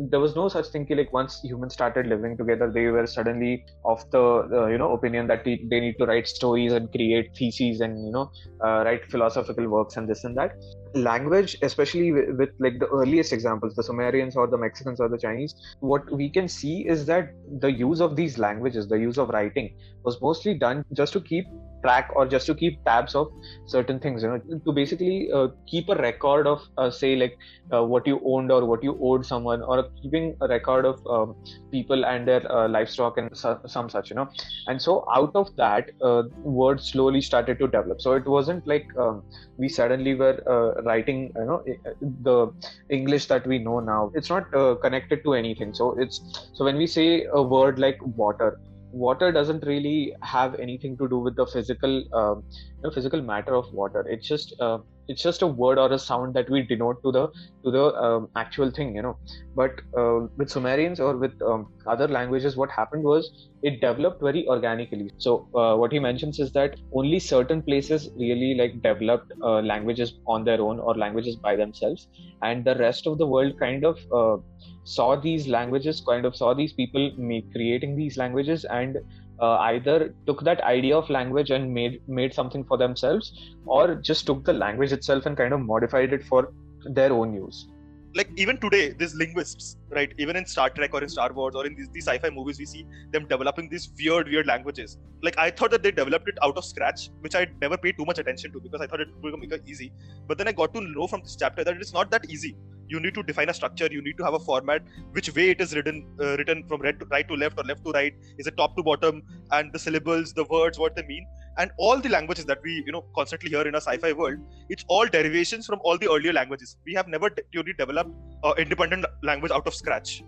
There 0.09 0.19
was 0.19 0.35
no 0.35 0.47
such 0.47 0.67
thing 0.67 0.88
like 0.89 1.13
once 1.13 1.39
humans 1.44 1.73
started 1.73 2.07
living 2.07 2.38
together, 2.38 2.71
they 2.71 2.88
were 2.88 3.07
suddenly 3.07 3.65
of 3.85 4.09
the 4.11 4.43
uh, 4.51 4.68
you 4.68 4.78
know 4.78 4.94
opinion 4.94 5.28
that 5.28 5.44
they, 5.44 5.62
they 5.69 5.80
need 5.80 5.98
to 5.98 6.06
write 6.06 6.28
stories 6.28 6.74
and 6.74 6.92
create 6.92 7.36
theses 7.36 7.81
and 7.81 8.06
you 8.06 8.12
know 8.12 8.31
uh, 8.63 8.84
write 8.86 9.06
philosophical 9.06 9.68
works 9.68 9.98
and 9.98 10.07
this 10.07 10.24
and 10.24 10.38
that. 10.38 10.51
Language 10.95 11.57
especially 11.63 12.12
with, 12.12 12.38
with, 12.38 12.50
like 12.60 12.78
the 12.80 12.88
earliest 12.88 13.34
examples 13.34 13.74
the 13.74 13.84
sumerians 13.84 14.36
or 14.36 14.45
the 14.45 14.57
mexicans 14.57 15.00
or 15.00 15.10
the 15.10 15.18
chinese 15.18 15.56
what 15.80 16.07
we 16.12 16.30
can 16.30 16.48
see 16.48 16.86
is 16.88 17.04
that 17.07 17.34
the 17.62 17.72
use 17.72 18.00
of 18.00 18.16
these 18.16 18.38
languages 18.38 18.88
the 18.88 19.00
use 19.00 19.18
of 19.18 19.30
writing 19.30 19.75
was 20.04 20.22
mostly 20.22 20.54
done 20.54 20.86
just 20.94 21.12
to 21.13 21.19
keep 21.19 21.46
track 21.83 22.09
or 22.15 22.25
just 22.27 22.45
to 22.47 22.56
keep 22.56 22.83
tabs 22.85 23.15
of 23.15 23.27
certain 23.65 24.00
things 24.00 24.24
you 24.24 24.30
know 24.30 24.39
to 24.65 24.71
basically 24.74 25.30
uh, 25.33 25.47
keep 25.68 25.89
a 25.89 25.95
record 25.95 26.47
of 26.47 26.62
uh, 26.77 26.89
say 26.89 27.15
like 27.15 27.33
uh, 27.74 27.83
what 27.83 28.06
you 28.07 28.19
owned 28.25 28.51
or 28.51 28.65
what 28.65 28.83
you 28.83 28.97
owed 29.01 29.25
someone 29.25 29.62
or 29.63 29.83
keeping 30.01 30.35
a 30.41 30.47
record 30.47 30.85
of 30.85 31.00
um, 31.09 31.35
people 31.71 32.06
and 32.06 32.27
their 32.27 32.44
uh, 32.51 32.68
livestock 32.68 33.18
and 33.18 33.35
su- 33.38 33.59
some 33.68 33.89
such 33.89 34.09
you 34.09 34.15
know. 34.15 34.27
And 34.68 34.81
so 34.81 35.06
out 35.13 35.31
of 35.35 35.50
that 35.57 35.89
uh, 36.01 36.24
words 36.44 36.91
slowly 36.91 37.21
started 37.21 37.59
to 37.59 37.68
develop. 37.68 38.01
So 38.01 38.13
it 38.13 38.27
wasn't 38.27 38.65
like 38.68 38.86
um, 39.00 39.24
we 39.57 39.69
suddenly 39.69 40.15
were 40.15 40.38
uh, 40.50 40.81
writing 40.83 41.31
you 41.36 41.45
know 41.45 41.63
the 42.01 42.47
english 42.89 43.27
that 43.27 43.45
we 43.47 43.59
know 43.59 43.79
now. 43.79 44.12
It's 44.15 44.29
not 44.29 44.45
connected 44.81 45.21
to 45.25 45.33
anything. 45.33 45.74
So 45.74 45.95
it's 46.00 46.21
so 46.53 46.65
when 46.65 46.77
we 46.77 46.88
say 46.88 47.25
a 47.33 47.41
word 47.41 47.79
like 47.79 47.97
water 48.01 48.57
water 48.94 49.31
doesn't 49.31 49.66
really 49.66 50.13
have 50.22 50.56
anything 50.56 50.98
to 50.98 51.07
do 51.10 51.19
with 51.19 51.36
the 51.36 51.45
physical 51.48 52.04
um, 52.13 52.44
you 52.83 52.91
physical 52.91 53.21
matter 53.21 53.56
of 53.56 53.71
water. 53.74 54.06
It's 54.09 54.27
just 54.27 54.56
uh, 54.59 54.80
it's 55.07 55.21
just 55.21 55.41
a 55.41 55.47
word 55.47 55.77
or 55.77 55.91
a 55.91 56.00
sound 56.00 56.33
that 56.35 56.50
we 56.50 56.62
denote 56.63 57.01
to 57.03 57.12
the 57.12 57.27
to 57.63 57.71
the 57.71 57.94
um, 57.95 58.30
actual 58.35 58.71
thing 58.71 58.95
you 58.95 59.01
know. 59.01 59.18
But 59.56 59.71
uh, 59.97 60.27
with 60.38 60.50
sumerians 60.50 61.00
or 61.00 61.18
with 61.18 61.33
um, 61.41 61.68
other 61.88 62.07
languages 62.07 62.56
what 62.56 62.71
happened 62.71 63.03
was 63.03 63.30
it 63.62 63.81
developed 63.81 64.21
very 64.21 64.47
organically. 64.47 65.12
So 65.18 65.47
uh, 65.56 65.75
what 65.75 65.91
he 65.91 66.00
mentions 66.00 66.39
is 66.39 66.51
that 66.53 66.75
only 66.94 67.19
certain 67.19 67.62
places 67.62 68.09
really 68.18 68.56
like 68.56 68.81
developed 68.81 69.31
uh, 69.41 69.62
languages 69.62 70.13
on 70.27 70.44
their 70.44 70.62
own 70.62 70.79
or 70.79 70.95
languages 70.95 71.36
by 71.36 71.56
themselves. 71.56 72.07
And 72.41 72.65
the 72.65 72.75
rest 72.75 73.07
of 73.07 73.18
the 73.18 73.27
world 73.27 73.53
kind 73.59 73.86
of 73.86 73.97
uh, 74.13 74.38
saw 74.86 75.15
these 75.15 75.47
languages 75.47 76.01
kind 76.07 76.25
of 76.25 76.36
saw 76.36 76.53
these 76.53 76.74
people 76.74 77.12
creating 77.53 77.95
these 77.95 78.18
languages 78.18 78.65
and 78.65 78.97
uh, 79.39 79.57
either 79.71 80.13
took 80.25 80.44
that 80.44 80.62
idea 80.62 80.97
of 80.97 81.09
language 81.09 81.51
and 81.51 81.74
made 81.74 82.01
made 82.07 82.33
something 82.33 82.63
for 82.63 82.77
themselves 82.77 83.33
or 83.65 83.95
just 83.95 84.25
took 84.25 84.44
the 84.45 84.53
language 84.53 84.91
itself 84.91 85.25
and 85.25 85.38
kind 85.38 85.53
of 85.53 85.59
modified 85.59 86.13
it 86.13 86.24
for 86.24 86.53
their 86.85 87.12
own 87.12 87.33
use. 87.33 87.68
Like 88.15 88.30
even 88.35 88.57
today 88.59 88.91
these 88.91 89.15
linguists 89.15 89.77
right 89.89 90.13
even 90.19 90.35
in 90.35 90.45
star 90.45 90.69
trek 90.69 90.94
or 90.94 91.01
in 91.01 91.09
star 91.09 91.33
wars 91.33 91.56
or 91.56 91.65
in 91.65 91.74
these, 91.75 91.89
these 91.89 92.07
sci-fi 92.07 92.30
movies 92.30 92.59
we 92.59 92.65
see 92.65 92.85
them 93.12 93.27
developing 93.27 93.69
these 93.69 93.89
weird 93.97 94.27
weird 94.27 94.45
languages. 94.45 94.97
Like 95.24 95.38
i 95.39 95.50
thought 95.50 95.72
that 95.72 95.81
they 95.81 95.91
developed 95.91 96.29
it 96.29 96.38
out 96.43 96.55
of 96.55 96.65
scratch 96.65 97.10
which 97.22 97.34
i 97.34 97.48
never 97.60 97.75
paid 97.75 97.98
too 97.98 98.05
much 98.05 98.19
attention 98.19 98.51
to 98.51 98.60
because 98.60 98.81
i 98.81 98.88
thought 98.88 99.01
it 99.01 99.08
would 99.24 99.51
it 99.51 99.63
easy. 99.65 99.91
But 100.27 100.38
then 100.38 100.48
i 100.48 100.51
got 100.51 100.74
to 100.75 100.81
know 100.81 101.08
from 101.08 101.22
this 101.22 101.36
chapter 101.36 101.63
that 101.63 101.75
it's 101.77 101.93
not 101.93 102.12
that 102.12 102.29
easy 102.29 102.55
you 102.88 103.00
need 103.00 103.13
to 103.13 103.24
define 103.24 103.50
a 103.50 103.54
structure 103.54 103.88
you 103.92 104.02
need 104.02 104.18
to 104.18 104.24
have 104.24 104.34
a 104.34 104.40
format 104.40 104.84
which 105.12 105.34
way 105.36 105.50
it 105.50 105.62
is 105.62 105.75
written 105.75 106.06
uh, 106.20 106.36
written 106.38 106.63
from 106.68 106.82
to, 106.82 107.06
right 107.12 107.28
to 107.28 107.36
left 107.36 107.58
or 107.60 107.63
left 107.63 107.84
to 107.86 107.92
right 107.92 108.13
is 108.38 108.48
it 108.48 108.58
top 108.58 108.75
to 108.78 108.84
bottom 108.84 109.22
and 109.52 109.72
the 109.74 109.80
syllables 109.80 110.34
the 110.34 110.46
words 110.46 110.78
what 110.78 110.96
they 110.96 111.04
mean 111.04 111.25
and 111.58 111.72
all 111.78 112.00
the 112.00 112.10
languages 112.10 112.46
that 112.46 112.60
we 112.63 112.84
you 112.86 112.92
know 112.92 113.04
constantly 113.16 113.50
hear 113.50 113.68
in 113.68 113.75
a 113.75 113.82
sci-fi 113.82 114.13
world 114.13 114.40
it's 114.70 114.86
all 114.88 115.06
derivations 115.08 115.66
from 115.66 115.80
all 115.84 115.98
the 115.98 116.10
earlier 116.10 116.34
languages 116.34 116.78
we 116.86 116.94
have 116.94 117.08
never 117.08 117.30
truly 117.30 117.74
developed 117.78 118.12
uh, 118.44 118.54
independent 118.58 119.06
language 119.22 119.52
out 119.52 119.68
of 119.68 119.74
scratch 119.74 120.24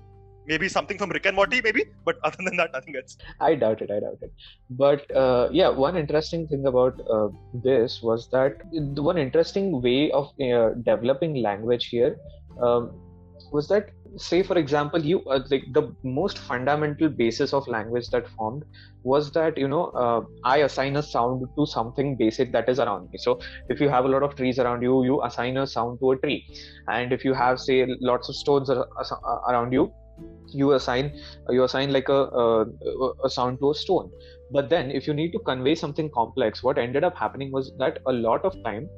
maybe 0.48 0.70
something 0.70 0.98
from 0.98 1.10
Rick 1.10 1.26
and 1.26 1.36
Morty, 1.36 1.62
maybe, 1.62 1.86
but 2.04 2.18
other 2.24 2.38
than 2.44 2.58
that, 2.58 2.72
nothing 2.74 2.96
else. 2.96 3.18
I 3.40 3.56
doubt 3.56 3.82
it. 3.82 3.92
I 3.92 4.00
doubt 4.00 4.20
it. 4.22 4.34
But 4.70 5.10
uh, 5.16 5.50
yeah, 5.52 5.70
one 5.70 5.98
interesting 5.98 6.48
thing 6.48 6.66
about 6.66 7.00
uh, 7.10 7.30
this 7.54 8.02
was 8.02 8.30
that 8.32 8.58
one 8.72 9.18
interesting 9.18 9.82
way 9.82 10.12
of 10.12 10.28
uh, 10.40 10.76
developing 10.84 11.36
language 11.36 11.88
here 11.88 12.18
um, 12.62 12.92
was 13.52 13.68
that 13.68 13.90
say 14.18 14.42
for 14.42 14.58
example 14.58 15.04
you 15.04 15.22
uh, 15.26 15.40
like 15.52 15.66
the 15.74 15.94
most 16.04 16.38
fundamental 16.38 17.10
basis 17.10 17.54
of 17.54 17.68
language 17.68 18.10
that 18.10 18.28
formed 18.30 18.64
was 19.04 19.32
that 19.32 19.58
you 19.58 19.68
know 19.68 19.86
uh, 20.04 20.22
i 20.44 20.58
assign 20.68 20.96
a 20.96 21.04
sound 21.04 21.46
to 21.58 21.66
something 21.66 22.16
basic 22.16 22.52
that 22.52 22.70
is 22.70 22.80
around 22.80 23.10
me. 23.12 23.18
So 23.18 23.40
if 23.70 23.82
you 23.82 23.90
have 23.90 24.06
a 24.06 24.08
lot 24.08 24.24
of 24.24 24.36
trees 24.36 24.60
around 24.60 24.82
you 24.82 25.04
you 25.04 25.22
assign 25.24 25.58
a 25.58 25.68
sound 25.68 26.00
to 26.00 26.12
a 26.12 26.18
tree. 26.18 26.48
And 26.88 27.12
if 27.12 27.26
you 27.26 27.34
have 27.34 27.60
say 27.60 27.86
lots 28.00 28.30
of 28.30 28.36
stones 28.36 28.70
around 28.70 29.74
you 29.74 29.92
you 30.54 30.72
assign 30.74 31.12
you 31.50 31.64
assign 31.64 31.92
like 31.92 32.08
a, 32.10 32.14
a, 32.14 32.66
a 33.26 33.30
sound 33.30 33.60
to 33.60 33.72
a 33.72 33.76
stone. 33.76 34.10
But 34.52 34.70
then 34.70 34.92
if 34.92 35.08
you 35.08 35.14
need 35.14 35.32
to 35.34 35.40
convey 35.40 35.76
something 35.76 36.10
complex 36.12 36.64
what 36.64 36.78
ended 36.78 37.04
up 37.04 37.16
happening 37.18 37.52
was 37.52 37.74
that 37.80 38.00
a 38.06 38.14
lot 38.14 38.46
of 38.46 38.56
time 38.64 38.90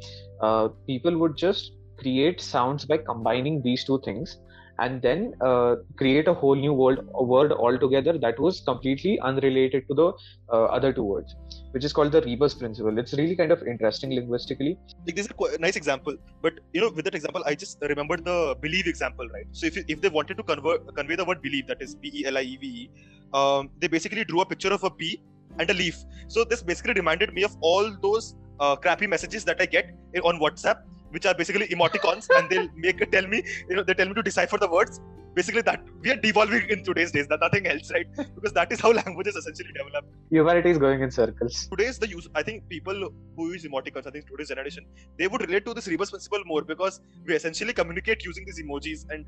uh, 0.42 0.68
people 0.86 1.18
would 1.18 1.36
just 1.36 1.72
create 1.98 2.42
sounds 2.42 2.86
by 2.86 2.98
combining 2.98 3.62
these 3.62 3.84
two 3.84 4.00
things 4.06 4.38
and 4.80 5.02
then 5.02 5.34
uh, 5.42 5.76
create 5.98 6.28
a 6.28 6.34
whole 6.34 6.56
new 6.56 6.74
world 6.74 7.00
word 7.14 7.52
altogether 7.52 8.18
that 8.18 8.40
was 8.40 8.62
completely 8.62 9.20
unrelated 9.22 9.88
to 9.88 9.96
the 9.96 10.08
uh, 10.54 10.66
other 10.66 10.94
two 10.94 11.04
words 11.04 11.36
which 11.72 11.84
is 11.84 11.94
called 11.94 12.12
the 12.12 12.22
rebus 12.22 12.54
principle. 12.54 12.98
It's 12.98 13.14
really 13.14 13.36
kind 13.36 13.52
of 13.52 13.62
interesting 13.64 14.12
linguistically. 14.12 14.78
Like 15.06 15.16
this 15.16 15.26
is 15.26 15.32
a 15.32 15.58
nice 15.60 15.76
example 15.76 16.16
but 16.42 16.54
you 16.74 16.82
know 16.82 16.90
with 16.90 17.06
that 17.06 17.16
example 17.16 17.44
i 17.46 17.56
just 17.56 17.78
remembered 17.82 18.24
the 18.26 18.56
believe 18.62 18.88
example 18.88 19.28
right? 19.34 19.48
So 19.52 19.68
if, 19.68 19.78
if 19.88 20.02
they 20.02 20.10
wanted 20.10 20.38
to 20.38 20.44
convert 20.44 20.96
convey 20.96 21.16
the 21.16 21.26
word 21.26 21.42
believe 21.42 21.68
that 21.68 21.82
is 21.82 21.96
b-e-l-i-e-v-e 21.96 22.90
um, 23.34 23.70
they 23.80 23.88
basically 23.88 24.24
drew 24.24 24.42
a 24.42 24.46
picture 24.46 24.74
of 24.74 24.84
a 24.84 24.90
bee 24.90 25.22
and 25.60 25.70
a 25.70 25.74
leaf. 25.74 25.98
So 26.28 26.44
this 26.44 26.62
basically 26.62 26.94
reminded 26.94 27.34
me 27.34 27.44
of 27.44 27.56
all 27.62 27.96
those 28.02 28.36
uh, 28.60 28.76
crappy 28.76 29.08
messages 29.08 29.44
that 29.46 29.62
i 29.62 29.66
get 29.66 29.92
on 30.24 30.40
whatsapp 30.40 30.78
which 31.18 31.28
are 31.30 31.36
basically 31.42 31.68
emoticons 31.76 32.28
and 32.38 32.50
they'll 32.50 32.70
make 32.88 33.06
tell 33.12 33.28
me 33.36 33.44
you 33.70 33.76
know 33.76 33.84
they 33.92 33.96
tell 34.02 34.10
me 34.14 34.18
to 34.20 34.24
decipher 34.32 34.60
the 34.66 34.70
words. 34.80 35.00
Basically 35.38 35.62
that 35.62 35.82
we 36.04 36.10
are 36.12 36.16
devolving 36.16 36.64
in 36.76 36.84
today's 36.84 37.12
days 37.16 37.28
that 37.32 37.42
nothing 37.42 37.68
else 37.72 37.92
right? 37.96 38.08
Because 38.36 38.54
that 38.54 38.72
is 38.72 38.80
how 38.86 38.92
language 38.92 39.28
is 39.32 39.36
essentially 39.42 39.74
developed 39.80 40.08
humanity 40.32 40.72
is 40.76 40.80
going 40.86 41.04
in 41.08 41.12
circles. 41.12 41.68
Today's 41.74 42.00
the 42.04 42.10
use 42.14 42.28
i 42.42 42.44
think 42.48 42.68
people 42.76 43.10
who 43.36 43.50
use 43.56 43.66
emoticons 43.70 44.08
i 44.12 44.14
think 44.16 44.28
today's 44.32 44.50
generation 44.54 44.88
they 45.20 45.28
would 45.34 45.44
relate 45.48 45.66
to 45.68 45.76
this 45.80 45.88
rebus 45.94 46.14
principle 46.16 46.48
more 46.54 46.64
because 46.72 47.00
we 47.28 47.36
essentially 47.36 47.76
communicate 47.82 48.26
using 48.30 48.46
these 48.50 48.60
emojis 48.64 49.06
and 49.12 49.26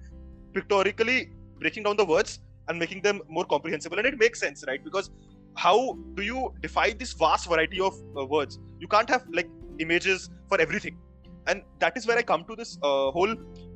pictorially 0.57 1.19
breaking 1.59 1.83
down 1.83 1.97
the 1.97 2.05
words 2.05 2.39
and 2.69 2.79
making 2.79 3.01
them 3.01 3.21
more 3.27 3.45
comprehensible. 3.45 3.97
And 3.97 4.07
it 4.07 4.17
makes 4.17 4.39
sense 4.39 4.63
right? 4.67 4.83
Because 4.83 5.09
how 5.55 5.97
do 6.15 6.23
you 6.23 6.53
define 6.61 6.97
this 6.97 7.13
vast 7.13 7.49
variety 7.49 7.81
of 7.81 7.93
uh, 8.17 8.25
words? 8.25 8.59
You 8.79 8.87
can't 8.87 9.09
have 9.09 9.25
like 9.31 9.49
images 9.79 10.29
for 10.47 10.59
everything 10.61 10.97
and 11.49 11.63
that 11.79 11.97
is 11.97 12.05
where 12.07 12.17
I 12.17 12.21
come 12.31 12.43
to 12.49 12.55
this 12.55 12.77
uh, 12.83 13.11
whole 13.17 13.33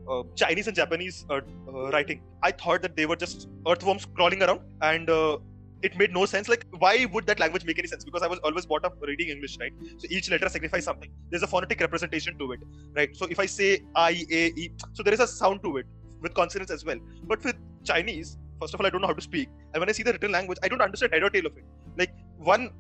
uh, 0.10 0.24
Chinese 0.36 0.68
and 0.68 0.76
Japanese 0.76 1.26
uh, 1.30 1.42
uh, 1.68 1.90
writing. 1.96 2.22
I 2.42 2.52
thought 2.52 2.82
that 2.82 2.96
they 2.96 3.06
were 3.06 3.16
just 3.16 3.48
earthworms 3.68 4.06
crawling 4.06 4.44
around, 4.44 4.62
and 4.82 5.10
uh, 5.10 5.38
it 5.82 5.98
made 5.98 6.14
no 6.14 6.26
sense. 6.26 6.50
Like, 6.54 6.66
why 6.84 6.94
would 7.14 7.26
that 7.28 7.40
language 7.40 7.66
make 7.66 7.80
any 7.80 7.88
sense? 7.88 8.06
Because 8.10 8.22
I 8.22 8.28
was 8.28 8.40
always 8.40 8.66
brought 8.66 8.86
up 8.86 8.96
reading 9.02 9.30
English, 9.30 9.58
right? 9.64 9.74
So 9.98 10.08
each 10.10 10.30
letter 10.30 10.50
signifies 10.50 10.86
something. 10.86 11.12
There's 11.30 11.44
a 11.44 11.48
phonetic 11.48 11.82
representation 11.82 12.38
to 12.38 12.52
it, 12.54 12.62
right? 12.96 13.16
So 13.16 13.28
if 13.30 13.40
I 13.40 13.46
say 13.46 13.82
I, 13.96 14.12
A, 14.32 14.46
E, 14.64 14.72
so 14.94 15.04
there 15.04 15.14
is 15.14 15.20
a 15.20 15.28
sound 15.28 15.64
to 15.64 15.78
it 15.78 15.86
with 16.22 16.34
consonants 16.34 16.72
as 16.72 16.86
well. 16.86 17.00
But 17.24 17.44
with 17.44 17.56
Chinese, 17.84 18.38
first 18.62 18.74
of 18.74 18.80
all, 18.80 18.88
I 18.88 18.90
don't 18.90 19.02
know 19.02 19.08
how 19.08 19.14
to 19.14 19.28
speak, 19.32 19.50
and 19.74 19.82
when 19.82 19.90
I 19.90 19.94
see 19.94 20.04
the 20.04 20.14
written 20.14 20.32
language, 20.32 20.60
I 20.64 20.68
don't 20.68 20.82
understand 20.82 21.14
head 21.14 21.24
or 21.24 21.30
tail 21.30 21.46
of 21.46 21.58
it. 21.58 21.66
Like 21.98 22.14
one 22.38 22.72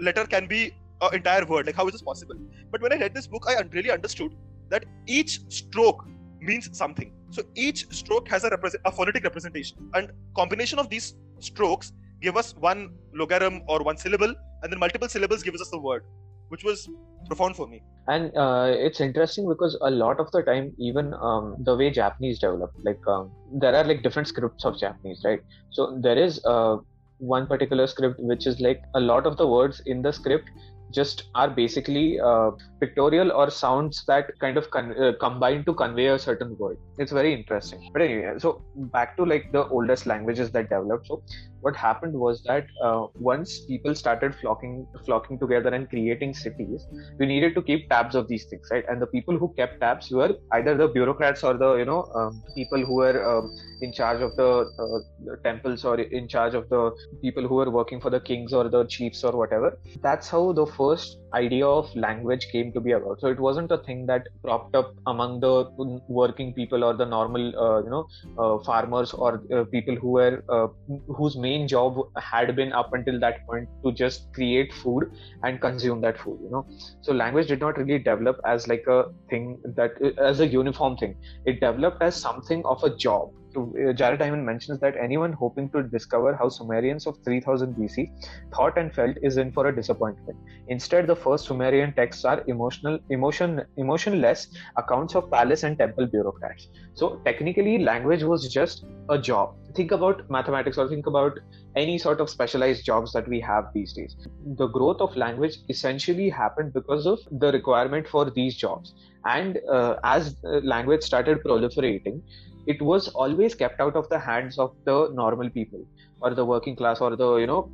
letter 0.00 0.24
can 0.26 0.46
be 0.46 0.72
an 1.02 1.14
entire 1.16 1.44
word. 1.44 1.66
Like, 1.66 1.74
how 1.74 1.86
is 1.86 1.92
this 1.92 2.02
possible? 2.02 2.36
But 2.70 2.80
when 2.80 2.92
I 2.92 2.96
read 2.96 3.14
this 3.14 3.26
book, 3.26 3.44
I 3.48 3.60
really 3.72 3.90
understood 3.90 4.34
that 4.70 4.84
each 5.06 5.40
stroke 5.48 6.06
means 6.40 6.68
something. 6.76 7.12
So 7.30 7.42
each 7.54 7.86
stroke 7.90 8.28
has 8.28 8.44
a, 8.44 8.50
represent, 8.50 8.82
a 8.84 8.92
phonetic 8.92 9.24
representation, 9.24 9.78
and 9.94 10.10
combination 10.36 10.78
of 10.78 10.88
these 10.88 11.14
strokes 11.40 11.92
give 12.20 12.36
us 12.36 12.54
one 12.56 12.94
logarithm 13.14 13.62
or 13.68 13.82
one 13.82 13.96
syllable, 13.96 14.34
and 14.62 14.72
then 14.72 14.78
multiple 14.78 15.08
syllables 15.08 15.42
gives 15.42 15.60
us 15.60 15.70
the 15.70 15.78
word, 15.78 16.04
which 16.48 16.64
was 16.64 16.88
profound 17.26 17.56
for 17.56 17.66
me. 17.66 17.82
And 18.08 18.36
uh, 18.36 18.66
it's 18.68 19.00
interesting 19.00 19.48
because 19.48 19.78
a 19.80 19.90
lot 19.90 20.20
of 20.20 20.30
the 20.32 20.42
time, 20.42 20.72
even 20.78 21.14
um, 21.14 21.56
the 21.60 21.76
way 21.76 21.90
Japanese 21.90 22.38
developed, 22.38 22.76
like 22.84 23.00
um, 23.06 23.30
there 23.52 23.74
are 23.74 23.84
like 23.84 24.02
different 24.02 24.28
scripts 24.28 24.64
of 24.64 24.78
Japanese, 24.78 25.22
right? 25.24 25.40
So 25.70 25.98
there 26.00 26.18
is 26.18 26.44
uh, 26.44 26.78
one 27.18 27.46
particular 27.46 27.86
script 27.86 28.18
which 28.18 28.46
is 28.46 28.60
like 28.60 28.82
a 28.94 29.00
lot 29.00 29.26
of 29.26 29.36
the 29.36 29.46
words 29.46 29.80
in 29.86 30.02
the 30.02 30.12
script 30.12 30.50
just 30.92 31.24
are 31.34 31.50
basically 31.50 32.20
uh, 32.20 32.50
pictorial 32.80 33.32
or 33.32 33.50
sounds 33.50 34.04
that 34.06 34.38
kind 34.38 34.56
of 34.56 34.70
con- 34.70 34.96
uh, 35.02 35.12
combine 35.20 35.64
to 35.64 35.74
convey 35.74 36.06
a 36.06 36.18
certain 36.18 36.56
word. 36.58 36.78
It's 36.98 37.12
very 37.12 37.32
interesting. 37.32 37.90
But 37.92 38.02
anyway 38.02 38.34
so 38.38 38.62
back 38.76 39.16
to 39.16 39.24
like 39.24 39.52
the 39.52 39.66
oldest 39.68 40.06
languages 40.06 40.50
that 40.52 40.68
developed. 40.68 41.06
So 41.06 41.22
what 41.62 41.76
happened 41.76 42.14
was 42.14 42.42
that 42.44 42.66
uh, 42.84 43.06
once 43.14 43.60
people 43.66 43.94
started 43.94 44.34
flocking 44.40 44.86
flocking 45.06 45.38
together 45.38 45.70
and 45.78 45.88
creating 45.88 46.34
cities 46.34 46.86
we 47.18 47.26
needed 47.26 47.54
to 47.54 47.62
keep 47.62 47.88
tabs 47.88 48.14
of 48.14 48.28
these 48.28 48.44
things 48.50 48.68
right? 48.70 48.84
And 48.88 49.00
the 49.00 49.06
people 49.06 49.38
who 49.38 49.52
kept 49.56 49.80
tabs 49.80 50.10
were 50.10 50.34
either 50.52 50.76
the 50.76 50.88
bureaucrats 50.88 51.42
or 51.42 51.54
the 51.54 51.74
you 51.76 51.84
know 51.84 52.02
um, 52.14 52.42
people 52.54 52.84
who 52.84 52.94
were 52.94 53.18
um, 53.30 53.50
in 53.80 53.92
charge 53.92 54.20
of 54.22 54.36
the, 54.36 54.50
uh, 54.82 54.98
the 55.24 55.36
temples 55.44 55.84
or 55.84 55.98
in 56.00 56.28
charge 56.28 56.54
of 56.54 56.68
the 56.68 56.92
people 57.22 57.46
who 57.46 57.56
were 57.56 57.70
working 57.70 58.00
for 58.00 58.10
the 58.10 58.20
kings 58.20 58.52
or 58.52 58.68
the 58.68 58.84
chiefs 58.86 59.24
or 59.24 59.32
whatever. 59.32 59.78
That's 60.02 60.28
how 60.28 60.52
the 60.52 60.66
first 60.66 61.18
idea 61.34 61.66
of 61.66 61.94
language 61.94 62.46
came 62.52 62.72
to 62.72 62.80
be 62.80 62.92
about. 62.92 63.20
So 63.20 63.28
it 63.28 63.40
wasn't 63.40 63.70
a 63.72 63.78
thing 63.78 64.06
that 64.06 64.28
propped 64.42 64.74
up 64.74 64.94
among 65.06 65.40
the 65.40 65.70
working 66.08 66.52
people 66.54 66.84
or 66.84 66.94
the 66.94 67.06
normal 67.06 67.58
uh, 67.58 67.82
you 67.82 67.90
know 67.90 68.06
uh, 68.38 68.62
farmers 68.64 69.12
or 69.12 69.42
uh, 69.52 69.64
people 69.64 69.96
who 69.96 70.10
were 70.10 70.44
uh, 70.48 70.68
whose 71.16 71.36
main 71.36 71.68
job 71.68 71.98
had 72.16 72.54
been 72.56 72.72
up 72.72 72.92
until 72.92 73.20
that 73.20 73.46
point 73.46 73.68
to 73.84 73.92
just 73.92 74.32
create 74.34 74.72
food 74.72 75.10
and 75.42 75.60
consume 75.60 76.00
that 76.00 76.18
food 76.18 76.38
you 76.42 76.50
know. 76.50 76.66
So 77.02 77.12
language 77.12 77.48
did 77.48 77.60
not 77.60 77.78
really 77.78 77.98
develop 77.98 78.40
as 78.46 78.68
like 78.68 78.84
a 78.86 79.04
thing 79.30 79.58
that 79.76 79.92
as 80.18 80.40
a 80.40 80.46
uniform 80.46 80.96
thing. 80.96 81.16
It 81.44 81.60
developed 81.60 82.02
as 82.02 82.16
something 82.16 82.64
of 82.64 82.82
a 82.84 82.96
job 82.96 83.30
uh, 83.56 83.92
Jared 83.92 84.18
Diamond 84.18 84.44
mentions 84.44 84.80
that 84.80 84.96
anyone 84.96 85.32
hoping 85.32 85.70
to 85.70 85.82
discover 85.82 86.34
how 86.34 86.48
Sumerians 86.48 87.06
of 87.06 87.16
3000 87.24 87.74
BC 87.74 88.10
thought 88.54 88.78
and 88.78 88.92
felt 88.94 89.16
is 89.22 89.36
in 89.36 89.52
for 89.52 89.68
a 89.68 89.74
disappointment. 89.74 90.38
Instead, 90.68 91.06
the 91.06 91.16
first 91.16 91.46
Sumerian 91.46 91.92
texts 91.94 92.24
are 92.24 92.42
emotional, 92.46 92.98
emotion, 93.10 93.62
emotionless 93.76 94.48
accounts 94.76 95.14
of 95.14 95.30
palace 95.30 95.62
and 95.62 95.78
temple 95.78 96.06
bureaucrats. 96.06 96.68
So, 96.94 97.20
technically, 97.24 97.78
language 97.78 98.22
was 98.22 98.52
just 98.52 98.84
a 99.08 99.18
job. 99.18 99.54
Think 99.74 99.92
about 99.92 100.28
mathematics 100.30 100.78
or 100.78 100.88
think 100.88 101.06
about 101.06 101.38
any 101.76 101.98
sort 101.98 102.20
of 102.20 102.28
specialized 102.28 102.84
jobs 102.84 103.12
that 103.12 103.26
we 103.28 103.40
have 103.40 103.66
these 103.74 103.92
days. 103.92 104.16
The 104.56 104.66
growth 104.66 105.00
of 105.00 105.16
language 105.16 105.58
essentially 105.68 106.28
happened 106.28 106.72
because 106.72 107.06
of 107.06 107.18
the 107.30 107.50
requirement 107.52 108.06
for 108.06 108.30
these 108.30 108.56
jobs. 108.56 108.94
And 109.24 109.58
uh, 109.70 109.96
as 110.04 110.36
uh, 110.44 110.60
language 110.62 111.02
started 111.02 111.38
proliferating, 111.44 112.20
it 112.66 112.80
was 112.80 113.08
always 113.08 113.54
kept 113.54 113.80
out 113.80 113.96
of 113.96 114.08
the 114.08 114.18
hands 114.18 114.58
of 114.58 114.74
the 114.84 115.08
normal 115.12 115.50
people 115.50 115.84
or 116.20 116.34
the 116.34 116.44
working 116.44 116.76
class 116.76 117.00
or 117.00 117.16
the 117.16 117.36
you 117.36 117.46
know 117.46 117.70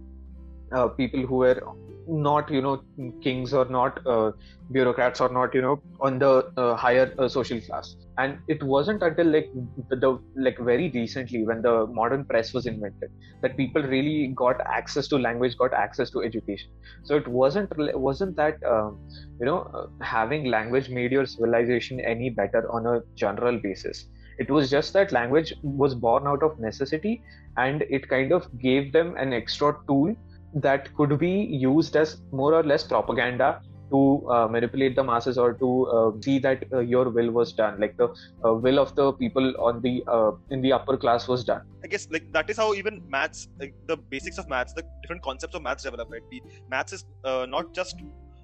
uh, 0.73 0.88
people 0.88 1.26
who 1.26 1.37
were 1.37 1.61
not 2.09 2.50
you 2.50 2.62
know 2.62 2.83
kings 3.23 3.52
or 3.52 3.66
not 3.66 4.04
uh, 4.07 4.33
bureaucrats 4.73 5.21
or 5.21 5.28
not 5.28 5.54
you 5.54 5.61
know 5.61 5.80
on 6.00 6.18
the 6.18 6.50
uh, 6.57 6.75
higher 6.75 7.14
uh, 7.18 7.28
social 7.28 7.61
class. 7.61 7.97
And 8.16 8.38
it 8.49 8.62
wasn't 8.62 9.02
until 9.02 9.26
like 9.26 9.49
the, 9.90 10.18
like 10.35 10.59
very 10.59 10.90
recently 10.90 11.47
when 11.47 11.62
the 11.62 11.87
modern 11.87 12.25
press 12.25 12.52
was 12.52 12.66
invented 12.66 13.11
that 13.42 13.57
people 13.57 13.83
really 13.83 14.33
got 14.35 14.61
access 14.66 15.07
to 15.09 15.18
language 15.18 15.57
got 15.57 15.73
access 15.73 16.11
to 16.11 16.23
education. 16.23 16.71
So 17.04 17.16
it 17.16 17.28
wasn't 17.28 17.73
wasn't 17.76 18.37
that 18.37 18.57
um, 18.64 18.99
you 19.38 19.47
know 19.47 19.71
uh, 19.75 19.87
having 20.02 20.47
language 20.47 20.88
made 20.88 21.12
your 21.12 21.26
civilization 21.26 22.00
any 22.00 22.30
better 22.30 22.71
on 22.73 22.87
a 22.87 23.02
general 23.14 23.59
basis 23.59 24.07
it 24.38 24.50
was 24.50 24.71
just 24.71 24.92
that 24.92 25.12
language 25.12 25.52
was 25.62 25.95
born 25.95 26.26
out 26.26 26.42
of 26.42 26.59
necessity 26.59 27.23
and 27.57 27.83
it 27.83 28.09
kind 28.09 28.33
of 28.33 28.47
gave 28.59 28.92
them 28.92 29.14
an 29.16 29.33
extra 29.33 29.76
tool 29.87 30.14
that 30.54 30.95
could 30.95 31.18
be 31.18 31.30
used 31.30 31.97
as 31.97 32.21
more 32.33 32.54
or 32.54 32.62
less 32.62 32.85
propaganda 32.85 33.61
to 33.90 34.28
uh, 34.30 34.47
manipulate 34.49 34.95
the 34.97 35.02
masses 35.02 35.38
or 35.38 35.54
to 35.54 35.87
uh, 35.87 36.12
see 36.23 36.38
that 36.38 36.64
uh, 36.73 36.80
your 36.80 37.09
will 37.09 37.30
was 37.30 37.52
done 37.52 37.80
like 37.80 37.97
the 37.97 38.09
uh, 38.45 38.52
will 38.52 38.78
of 38.78 38.95
the 38.95 39.12
people 39.14 39.54
on 39.59 39.80
the 39.80 40.04
uh, 40.07 40.33
in 40.50 40.61
the 40.61 40.73
upper 40.73 40.97
class 40.97 41.26
was 41.26 41.45
done. 41.45 41.62
I 41.83 41.87
guess 41.87 42.07
like 42.11 42.30
that 42.33 42.50
is 42.50 42.59
how 42.59 42.75
even 42.75 43.02
maths 43.09 43.49
like 43.59 43.75
the 43.87 43.97
basics 43.97 44.38
of 44.38 44.49
maths 44.49 44.75
the 44.75 44.83
different 45.02 45.23
concepts 45.23 45.54
of 45.54 45.62
maths 45.62 45.85
develop 45.85 46.11
right? 46.11 46.23
Maths 46.71 46.92
is 46.92 47.04
uh, 47.25 47.47
not 47.49 47.75
just 47.75 47.97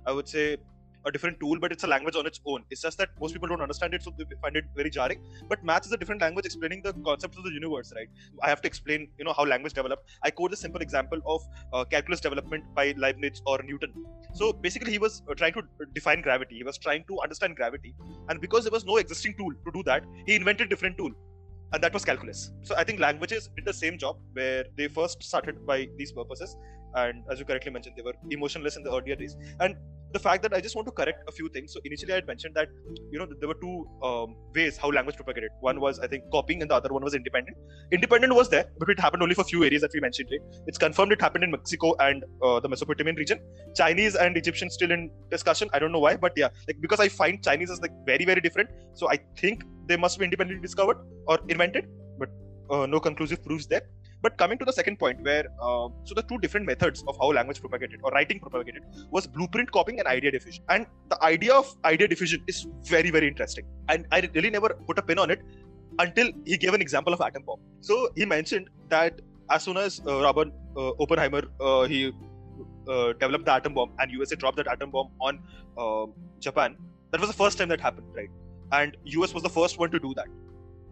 i 0.06 0.12
would 0.12 0.28
say 0.28 0.56
a 1.06 1.12
different 1.12 1.40
tool, 1.40 1.58
but 1.58 1.73
it's 1.73 1.84
a 1.84 1.87
language 1.87 2.16
on 2.16 2.26
its 2.26 2.40
own. 2.46 2.64
It's 2.70 2.82
just 2.82 2.99
that 2.99 3.11
most 3.20 3.32
people 3.32 3.49
don't 3.49 3.61
understand 3.61 3.94
it, 3.94 4.02
so 4.02 4.12
they 4.18 4.25
find 4.40 4.56
it 4.56 4.64
very 4.76 4.90
jarring. 4.90 5.20
But 5.49 5.64
maths 5.64 5.87
is 5.87 5.92
a 5.92 5.96
different 5.96 6.20
language 6.20 6.46
explaining 6.46 6.82
the 6.82 6.92
concepts 6.92 7.37
of 7.37 7.44
the 7.44 7.52
universe, 7.52 7.92
right? 7.94 8.08
I 8.42 8.49
have 8.49 8.62
to 8.62 8.68
explain, 8.68 9.08
you 9.18 9.25
know, 9.25 9.32
how 9.32 9.44
language 9.44 9.75
developed. 9.75 10.08
I 10.23 10.30
quote 10.30 10.52
a 10.52 10.56
simple 10.56 10.80
example 10.80 11.20
of 11.26 11.42
uh, 11.73 11.84
calculus 11.84 12.20
development 12.20 12.64
by 12.75 12.94
Leibniz 12.96 13.42
or 13.46 13.61
Newton. 13.62 13.92
So 14.34 14.52
basically, 14.52 14.92
he 14.92 14.99
was 14.99 15.23
uh, 15.30 15.34
trying 15.34 15.52
to 15.54 15.62
define 15.94 16.23
gravity. 16.23 16.56
He 16.56 16.64
was 16.64 16.78
trying 16.78 17.04
to 17.08 17.20
understand 17.20 17.56
gravity, 17.56 17.94
and 18.28 18.40
because 18.40 18.64
there 18.64 18.73
was 18.73 18.84
no 18.84 18.96
existing 18.96 19.34
tool 19.37 19.52
to 19.52 19.73
do 19.73 19.82
that, 19.84 20.04
he 20.26 20.34
invented 20.34 20.68
different 20.68 20.99
tool 20.99 21.11
and 21.73 21.82
that 21.82 21.92
was 21.92 22.04
calculus. 22.04 22.52
So 22.62 22.76
I 22.76 22.84
think 22.84 23.00
languages 23.00 23.50
did 23.56 23.64
the 23.64 23.73
same 23.73 23.99
job 23.99 24.16
where 24.32 24.64
they 24.76 24.87
first 24.87 25.23
started 25.23 25.66
by 25.66 25.88
these 25.99 26.12
purposes, 26.12 26.56
and 26.94 27.25
as 27.30 27.40
you 27.40 27.44
correctly 27.44 27.73
mentioned, 27.73 27.96
they 27.96 28.02
were 28.02 28.14
emotionless 28.30 28.76
in 28.76 28.84
the 28.84 28.92
earlier 28.94 29.16
days. 29.16 29.37
And 29.58 29.76
the 30.14 30.23
fact 30.26 30.42
that 30.44 30.54
I 30.54 30.61
just 30.61 30.76
want 30.76 30.87
to 30.88 30.92
correct 30.92 31.28
a 31.28 31.33
few 31.33 31.49
things. 31.49 31.73
So 31.75 31.80
initially, 31.85 32.12
I 32.12 32.16
had 32.16 32.26
mentioned 32.26 32.54
that 32.54 32.68
you 33.11 33.18
know 33.18 33.26
there 33.40 33.49
were 33.52 33.61
two 33.64 33.76
um, 34.09 34.37
ways 34.54 34.76
how 34.76 34.90
language 34.99 35.16
propagated. 35.16 35.50
One 35.61 35.80
was 35.80 35.99
I 35.99 36.06
think 36.12 36.30
copying, 36.37 36.62
and 36.62 36.71
the 36.71 36.76
other 36.80 36.92
one 36.97 37.04
was 37.09 37.14
independent. 37.21 37.56
Independent 37.99 38.35
was 38.40 38.49
there, 38.54 38.66
but 38.78 38.88
it 38.94 39.00
happened 39.06 39.23
only 39.26 39.35
for 39.40 39.44
few 39.52 39.64
areas 39.64 39.83
that 39.87 39.92
we 39.99 40.00
mentioned. 40.06 40.30
Right? 40.35 40.62
It's 40.68 40.78
confirmed 40.87 41.12
it 41.18 41.21
happened 41.26 41.44
in 41.49 41.50
Mexico 41.56 41.94
and 42.09 42.25
uh, 42.42 42.61
the 42.61 42.68
Mesopotamian 42.68 43.16
region. 43.16 43.40
Chinese 43.83 44.14
and 44.14 44.37
Egyptian 44.37 44.71
still 44.71 44.97
in 44.99 45.11
discussion. 45.30 45.68
I 45.73 45.78
don't 45.85 45.92
know 45.99 46.04
why, 46.06 46.16
but 46.16 46.33
yeah, 46.44 46.49
like 46.68 46.80
because 46.80 47.00
I 47.00 47.09
find 47.09 47.44
Chinese 47.50 47.71
is 47.76 47.80
like 47.80 47.92
very 48.06 48.25
very 48.33 48.40
different. 48.49 48.71
So 48.94 49.11
I 49.11 49.18
think 49.37 49.64
they 49.87 49.97
must 49.97 50.18
be 50.18 50.25
independently 50.25 50.62
discovered 50.62 50.99
or 51.26 51.38
invented. 51.49 51.87
But 52.18 52.30
uh, 52.71 52.87
no 52.87 53.00
conclusive 53.00 53.44
proofs 53.44 53.66
there. 53.66 53.83
But 54.24 54.38
coming 54.38 54.56
to 54.60 54.64
the 54.64 54.72
second 54.72 54.98
point, 54.98 55.20
where 55.22 55.44
uh, 55.60 55.88
so 56.04 56.14
the 56.18 56.22
two 56.22 56.38
different 56.38 56.66
methods 56.66 57.04
of 57.06 57.16
how 57.20 57.28
language 57.38 57.60
propagated 57.60 58.00
or 58.02 58.10
writing 58.12 58.40
propagated 58.40 58.82
was 59.10 59.26
blueprint 59.26 59.70
copying 59.70 59.98
and 60.00 60.08
idea 60.08 60.30
diffusion. 60.30 60.64
And 60.70 60.86
the 61.10 61.22
idea 61.22 61.52
of 61.54 61.72
idea 61.84 62.08
diffusion 62.08 62.42
is 62.52 62.66
very 62.84 63.10
very 63.10 63.28
interesting. 63.28 63.66
And 63.90 64.06
I 64.10 64.20
really 64.34 64.50
never 64.50 64.70
put 64.86 64.98
a 64.98 65.02
pin 65.02 65.18
on 65.18 65.30
it 65.30 65.42
until 65.98 66.30
he 66.46 66.56
gave 66.56 66.72
an 66.72 66.80
example 66.80 67.12
of 67.12 67.20
atom 67.20 67.42
bomb. 67.42 67.60
So 67.80 68.08
he 68.16 68.24
mentioned 68.24 68.70
that 68.88 69.20
as 69.50 69.62
soon 69.62 69.76
as 69.76 70.00
uh, 70.06 70.22
Robert 70.22 70.48
uh, 70.76 70.92
Oppenheimer 71.06 71.42
uh, 71.60 71.82
he 71.82 72.00
uh, 72.88 73.12
developed 73.12 73.44
the 73.44 73.52
atom 73.52 73.74
bomb 73.74 73.92
and 73.98 74.10
USA 74.10 74.36
dropped 74.36 74.56
that 74.56 74.68
atom 74.68 74.90
bomb 74.90 75.10
on 75.20 75.38
uh, 75.76 76.06
Japan, 76.40 76.78
that 77.10 77.20
was 77.20 77.28
the 77.28 77.36
first 77.44 77.58
time 77.58 77.68
that 77.68 77.80
happened, 77.80 78.06
right? 78.14 78.30
And 78.72 78.96
US 79.18 79.34
was 79.34 79.42
the 79.42 79.54
first 79.60 79.78
one 79.78 79.90
to 79.90 79.98
do 79.98 80.14
that. 80.14 80.28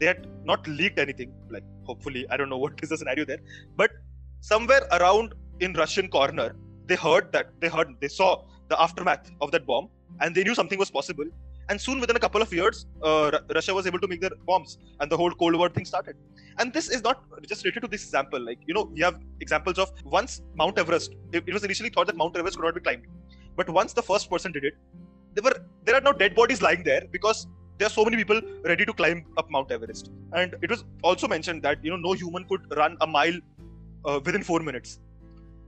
They 0.02 0.08
had 0.12 0.26
not 0.50 0.66
leaked 0.66 0.98
anything, 0.98 1.32
like 1.54 1.66
hopefully, 1.88 2.22
I 2.28 2.36
don't 2.36 2.48
know 2.52 2.58
what 2.58 2.72
is 2.84 2.88
the 2.92 2.98
scenario 3.02 3.24
there, 3.24 3.42
but 3.76 3.90
somewhere 4.40 4.84
around 4.98 5.34
in 5.60 5.74
Russian 5.74 6.08
corner, 6.16 6.48
they 6.86 6.96
heard 6.96 7.26
that 7.34 7.50
they 7.60 7.68
heard 7.76 7.88
they 8.00 8.08
saw 8.08 8.30
the 8.70 8.80
aftermath 8.86 9.30
of 9.40 9.52
that 9.52 9.64
bomb, 9.70 9.86
and 10.20 10.34
they 10.34 10.44
knew 10.46 10.56
something 10.60 10.80
was 10.84 10.90
possible. 10.98 11.28
And 11.68 11.80
soon, 11.80 12.00
within 12.00 12.16
a 12.16 12.22
couple 12.24 12.42
of 12.46 12.52
years, 12.58 12.86
uh, 13.08 13.30
Russia 13.56 13.72
was 13.78 13.86
able 13.90 14.00
to 14.04 14.08
make 14.12 14.20
their 14.24 14.34
bombs, 14.50 14.76
and 14.98 15.08
the 15.12 15.16
whole 15.20 15.30
Cold 15.42 15.54
War 15.60 15.68
thing 15.68 15.84
started. 15.84 16.16
And 16.58 16.72
this 16.72 16.90
is 16.96 17.04
not 17.08 17.22
just 17.52 17.64
related 17.64 17.82
to 17.86 17.90
this 17.94 18.04
example. 18.08 18.40
Like 18.50 18.58
you 18.66 18.74
know, 18.74 18.84
we 18.96 19.00
have 19.06 19.16
examples 19.46 19.78
of 19.78 19.92
once 20.18 20.42
Mount 20.56 20.78
Everest. 20.84 21.14
It, 21.32 21.44
it 21.46 21.54
was 21.58 21.62
initially 21.70 21.90
thought 21.90 22.08
that 22.08 22.16
Mount 22.16 22.36
Everest 22.36 22.56
could 22.58 22.66
not 22.70 22.74
be 22.74 22.86
climbed, 22.88 23.06
but 23.56 23.70
once 23.80 23.92
the 23.92 24.06
first 24.10 24.28
person 24.34 24.50
did 24.50 24.64
it, 24.64 24.74
there 25.34 25.44
were 25.44 25.58
there 25.84 25.94
are 26.00 26.04
now 26.10 26.16
dead 26.24 26.34
bodies 26.34 26.60
lying 26.70 26.82
there 26.92 27.04
because 27.18 27.46
there 27.82 27.90
are 27.90 27.98
so 28.00 28.04
many 28.04 28.16
people 28.16 28.40
ready 28.64 28.84
to 28.88 28.92
climb 28.92 29.24
up 29.36 29.50
Mount 29.50 29.72
Everest. 29.76 30.10
And 30.32 30.54
it 30.62 30.70
was 30.70 30.84
also 31.02 31.26
mentioned 31.26 31.62
that 31.64 31.78
you 31.84 31.90
know 31.90 32.02
no 32.08 32.12
human 32.12 32.44
could 32.50 32.60
run 32.80 32.96
a 33.00 33.06
mile 33.06 33.38
uh, 34.04 34.20
within 34.24 34.44
four 34.50 34.60
minutes. 34.60 35.00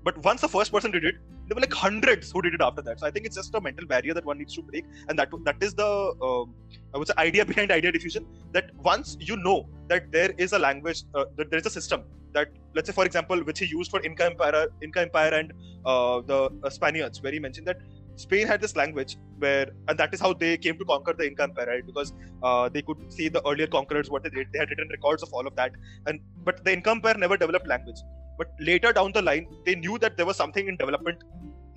But 0.04 0.16
once 0.28 0.42
the 0.42 0.48
first 0.48 0.70
person 0.70 0.92
did 0.92 1.04
it, 1.04 1.16
there 1.48 1.56
were 1.56 1.62
like 1.66 1.72
hundreds 1.72 2.30
who 2.30 2.40
did 2.42 2.54
it 2.54 2.60
after 2.60 2.82
that. 2.82 3.00
So 3.00 3.06
I 3.08 3.10
think 3.10 3.26
it's 3.26 3.34
just 3.34 3.54
a 3.54 3.60
mental 3.60 3.86
barrier 3.86 4.14
that 4.14 4.24
one 4.24 4.38
needs 4.38 4.54
to 4.54 4.62
break, 4.62 4.84
and 5.08 5.18
that 5.18 5.30
that 5.48 5.56
is 5.68 5.74
the 5.74 5.90
uh, 6.28 6.44
I 6.94 6.98
would 6.98 7.08
say 7.08 7.14
idea 7.18 7.44
behind 7.52 7.72
idea 7.78 7.90
diffusion. 7.90 8.28
That 8.52 8.70
once 8.90 9.16
you 9.18 9.36
know 9.48 9.58
that 9.88 10.12
there 10.12 10.32
is 10.46 10.52
a 10.52 10.60
language, 10.66 11.02
uh, 11.14 11.24
that 11.36 11.50
there 11.50 11.58
is 11.64 11.66
a 11.66 11.74
system 11.78 12.04
that 12.38 12.48
let's 12.74 12.88
say 12.88 12.96
for 13.00 13.06
example, 13.10 13.42
which 13.50 13.58
he 13.64 13.66
used 13.66 13.90
for 13.90 14.00
Inca 14.02 14.26
Empire, 14.26 14.66
Inca 14.82 15.00
Empire 15.08 15.34
and 15.40 15.52
uh, 15.84 16.20
the 16.32 16.70
Spaniards, 16.78 17.22
where 17.22 17.32
he 17.32 17.40
mentioned 17.48 17.66
that 17.72 17.78
Spain 18.16 18.46
had 18.46 18.60
this 18.60 18.76
language 18.76 19.16
where, 19.38 19.70
and 19.88 19.98
that 19.98 20.14
is 20.14 20.20
how 20.20 20.32
they 20.32 20.56
came 20.56 20.78
to 20.78 20.84
conquer 20.84 21.12
the 21.12 21.26
Inca 21.26 21.42
Empire, 21.42 21.66
right? 21.66 21.86
Because 21.86 22.12
uh, 22.42 22.68
they 22.68 22.82
could 22.82 23.12
see 23.12 23.28
the 23.28 23.46
earlier 23.46 23.66
conquerors 23.66 24.10
what 24.10 24.22
they 24.22 24.30
did. 24.30 24.48
They 24.52 24.60
had 24.60 24.70
written 24.70 24.88
records 24.88 25.22
of 25.22 25.32
all 25.32 25.46
of 25.46 25.56
that, 25.56 25.72
and 26.06 26.20
but 26.44 26.64
the 26.64 26.72
Inca 26.72 26.90
Empire 26.90 27.14
never 27.14 27.36
developed 27.36 27.66
language. 27.66 27.96
But 28.38 28.48
later 28.60 28.92
down 28.92 29.12
the 29.12 29.22
line, 29.22 29.46
they 29.64 29.74
knew 29.74 29.98
that 29.98 30.16
there 30.16 30.26
was 30.26 30.36
something 30.36 30.68
in 30.68 30.76
development. 30.76 31.22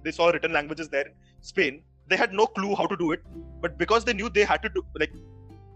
They 0.04 0.12
saw 0.12 0.30
written 0.30 0.54
languages 0.54 0.90
there 0.90 1.08
in 1.08 1.14
Spain. 1.42 1.82
They 2.08 2.18
had 2.18 2.34
no 2.34 2.46
clue 2.46 2.76
how 2.76 2.86
to 2.88 2.96
do 2.96 3.12
it, 3.12 3.22
but 3.62 3.78
because 3.78 4.06
they 4.06 4.14
knew 4.14 4.30
they 4.30 4.44
had 4.44 4.62
to 4.64 4.70
do, 4.70 4.84
like, 4.98 5.12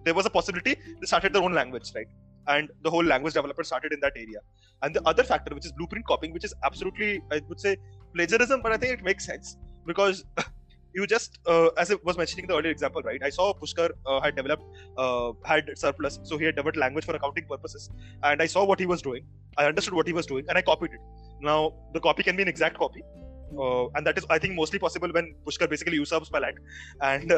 there 0.05 0.13
was 0.13 0.25
a 0.25 0.29
possibility, 0.29 0.75
they 0.99 1.05
started 1.05 1.33
their 1.33 1.43
own 1.43 1.53
language, 1.53 1.91
right? 1.93 2.07
And 2.47 2.71
the 2.83 2.89
whole 2.89 3.03
language 3.03 3.33
development 3.33 3.67
started 3.67 3.93
in 3.93 3.99
that 3.99 4.13
area. 4.15 4.39
And 4.81 4.95
the 4.95 5.01
other 5.05 5.23
factor, 5.23 5.53
which 5.53 5.65
is 5.65 5.73
blueprint 5.73 6.07
copying, 6.07 6.33
which 6.33 6.45
is 6.45 6.53
absolutely, 6.63 7.21
I 7.31 7.41
would 7.49 7.59
say, 7.59 7.75
plagiarism, 8.15 8.61
but 8.61 8.71
I 8.71 8.77
think 8.77 8.93
it 8.93 9.03
makes 9.03 9.25
sense 9.25 9.57
because 9.85 10.23
you 10.93 11.07
just 11.07 11.39
uh, 11.47 11.69
as 11.77 11.91
I 11.91 11.95
was 12.03 12.17
mentioning 12.17 12.47
the 12.47 12.55
earlier 12.57 12.71
example, 12.71 13.01
right? 13.01 13.21
I 13.23 13.29
saw 13.29 13.53
Pushkar 13.53 13.91
uh, 14.05 14.19
had 14.21 14.35
developed 14.35 14.63
uh, 14.97 15.31
had 15.45 15.69
surplus, 15.75 16.19
so 16.23 16.37
he 16.37 16.45
had 16.45 16.55
developed 16.55 16.77
language 16.77 17.05
for 17.05 17.15
accounting 17.15 17.45
purposes, 17.45 17.89
and 18.23 18.41
I 18.41 18.45
saw 18.45 18.65
what 18.65 18.79
he 18.79 18.85
was 18.85 19.01
doing. 19.01 19.25
I 19.57 19.65
understood 19.65 19.93
what 19.93 20.07
he 20.07 20.13
was 20.13 20.25
doing, 20.25 20.45
and 20.49 20.57
I 20.57 20.61
copied 20.61 20.91
it. 20.93 20.99
Now 21.41 21.73
the 21.93 21.99
copy 21.99 22.23
can 22.23 22.35
be 22.35 22.41
an 22.43 22.47
exact 22.47 22.77
copy, 22.77 23.03
uh, 23.57 23.87
and 23.95 24.05
that 24.05 24.17
is 24.17 24.25
I 24.29 24.39
think 24.39 24.55
mostly 24.55 24.79
possible 24.79 25.09
when 25.11 25.33
Pushkar 25.45 25.69
basically 25.69 25.97
usurps 25.97 26.31
my 26.31 26.39
land. 26.39 26.57
And 27.01 27.31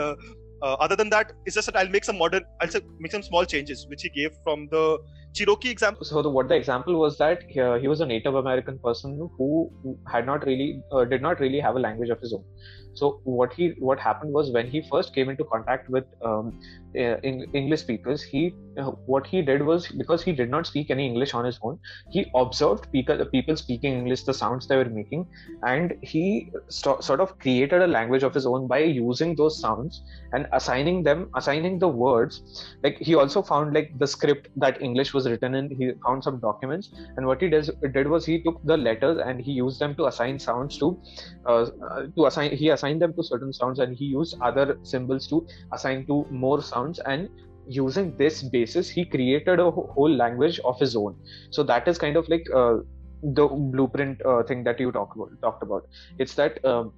uh, 0.63 0.75
other 0.86 0.96
than 0.96 1.10
that, 1.10 1.34
it's 1.46 1.55
just 1.55 1.67
that 1.67 1.75
I'll 1.75 1.89
make 1.89 2.05
some 2.05 2.17
modern, 2.17 2.43
I'll 2.62 2.70
make 3.00 3.12
some 3.12 3.24
small 3.24 3.46
changes, 3.46 3.86
which 3.89 4.03
he 4.03 4.10
gave 4.10 4.32
from 4.43 4.67
the 4.72 4.98
Cherokee 5.34 5.70
example. 5.70 6.05
So 6.05 6.22
the, 6.22 6.29
what 6.29 6.48
the 6.48 6.55
example 6.55 7.00
was 7.00 7.17
that 7.17 7.39
uh, 7.58 7.77
he 7.79 7.88
was 7.88 8.01
a 8.01 8.05
Native 8.05 8.36
American 8.36 8.79
person 8.79 9.29
who 9.38 9.98
had 10.08 10.25
not 10.25 10.46
really, 10.46 10.82
uh, 10.91 11.05
did 11.05 11.22
not 11.22 11.39
really 11.39 11.60
have 11.60 11.75
a 11.75 11.79
language 11.79 12.10
of 12.10 12.20
his 12.20 12.34
own. 12.34 12.46
So 12.95 13.19
what 13.23 13.53
he, 13.53 13.73
what 13.79 14.00
happened 14.00 14.33
was 14.33 14.51
when 14.51 14.67
he 14.69 14.82
first 14.89 15.13
came 15.13 15.29
into 15.29 15.43
contact 15.43 15.89
with 15.89 16.06
um, 16.23 16.60
uh, 16.97 17.17
English 17.23 17.82
speakers, 17.82 18.21
he, 18.21 18.53
uh, 18.77 18.91
what 19.06 19.25
he 19.27 19.41
did 19.41 19.63
was 19.63 19.88
because 19.88 20.23
he 20.23 20.32
did 20.32 20.49
not 20.49 20.67
speak 20.67 20.91
any 20.91 21.06
English 21.06 21.34
on 21.34 21.45
his 21.45 21.60
own, 21.62 21.79
he 22.12 22.29
observed 22.36 22.91
people, 22.91 23.25
people 23.25 23.56
speaking 23.56 23.93
English, 23.93 24.23
the 24.23 24.34
sounds 24.34 24.67
they 24.67 24.77
were 24.77 24.86
making, 24.86 25.27
and 25.63 25.93
he 26.01 26.51
st- 26.69 27.03
sort 27.03 27.19
of 27.19 27.38
created 27.39 27.82
a 27.82 27.88
language 27.88 28.23
of 28.23 28.34
his 28.34 28.45
own 28.45 28.67
by 28.67 28.79
using 28.79 29.36
those 29.36 29.60
sounds 29.60 30.03
and 30.34 30.47
assigning 30.53 31.03
them, 31.03 31.29
assigning 31.36 31.79
the 31.79 31.88
words. 31.88 32.41
Like 32.84 32.97
he 32.99 33.15
also 33.15 33.41
found 33.41 33.73
like 33.73 33.97
the 33.97 34.08
script 34.08 34.49
that 34.58 34.82
English 34.82 35.13
was 35.13 35.27
written 35.27 35.56
in 35.56 35.69
he 35.69 35.91
found 36.06 36.23
some 36.23 36.39
documents 36.39 36.89
and 37.17 37.25
what 37.25 37.41
he 37.41 37.49
does 37.49 37.69
did 37.93 38.08
was 38.08 38.25
he 38.25 38.41
took 38.43 38.60
the 38.63 38.77
letters 38.77 39.19
and 39.25 39.41
he 39.41 39.51
used 39.51 39.79
them 39.79 39.95
to 39.95 40.06
assign 40.06 40.39
sounds 40.39 40.77
to 40.77 40.99
uh, 41.45 41.65
to 42.15 42.25
assign 42.25 42.51
he 42.51 42.69
assigned 42.69 42.83
them 42.91 43.13
to 43.13 43.24
certain 43.24 43.54
sounds 43.54 43.80
and 43.80 43.96
he 43.96 44.06
used 44.06 44.36
other 44.41 44.78
symbols 44.84 45.28
to 45.28 45.46
assign 45.72 46.06
to 46.08 46.26
more 46.30 46.62
sounds 46.62 47.00
and 47.00 47.30
using 47.67 48.15
this 48.17 48.43
basis 48.43 48.89
he 48.89 49.06
created 49.06 49.60
a 49.60 49.72
whole 49.72 50.13
language 50.13 50.60
of 50.65 50.80
his 50.80 50.96
own. 50.96 51.15
So 51.52 51.63
that 51.63 51.88
is 51.88 51.98
kind 51.98 52.17
of 52.17 52.28
like 52.28 52.46
uh, 52.54 52.78
the 53.24 53.48
blueprint 53.48 54.22
uh, 54.26 54.43
thing 54.43 54.63
that 54.65 54.80
you 54.80 54.91
talked 54.91 55.15
about 55.15 55.30
talked 55.41 55.63
about. 55.63 55.88
It's 56.19 56.34
that 56.36 56.63
um, 56.65 56.93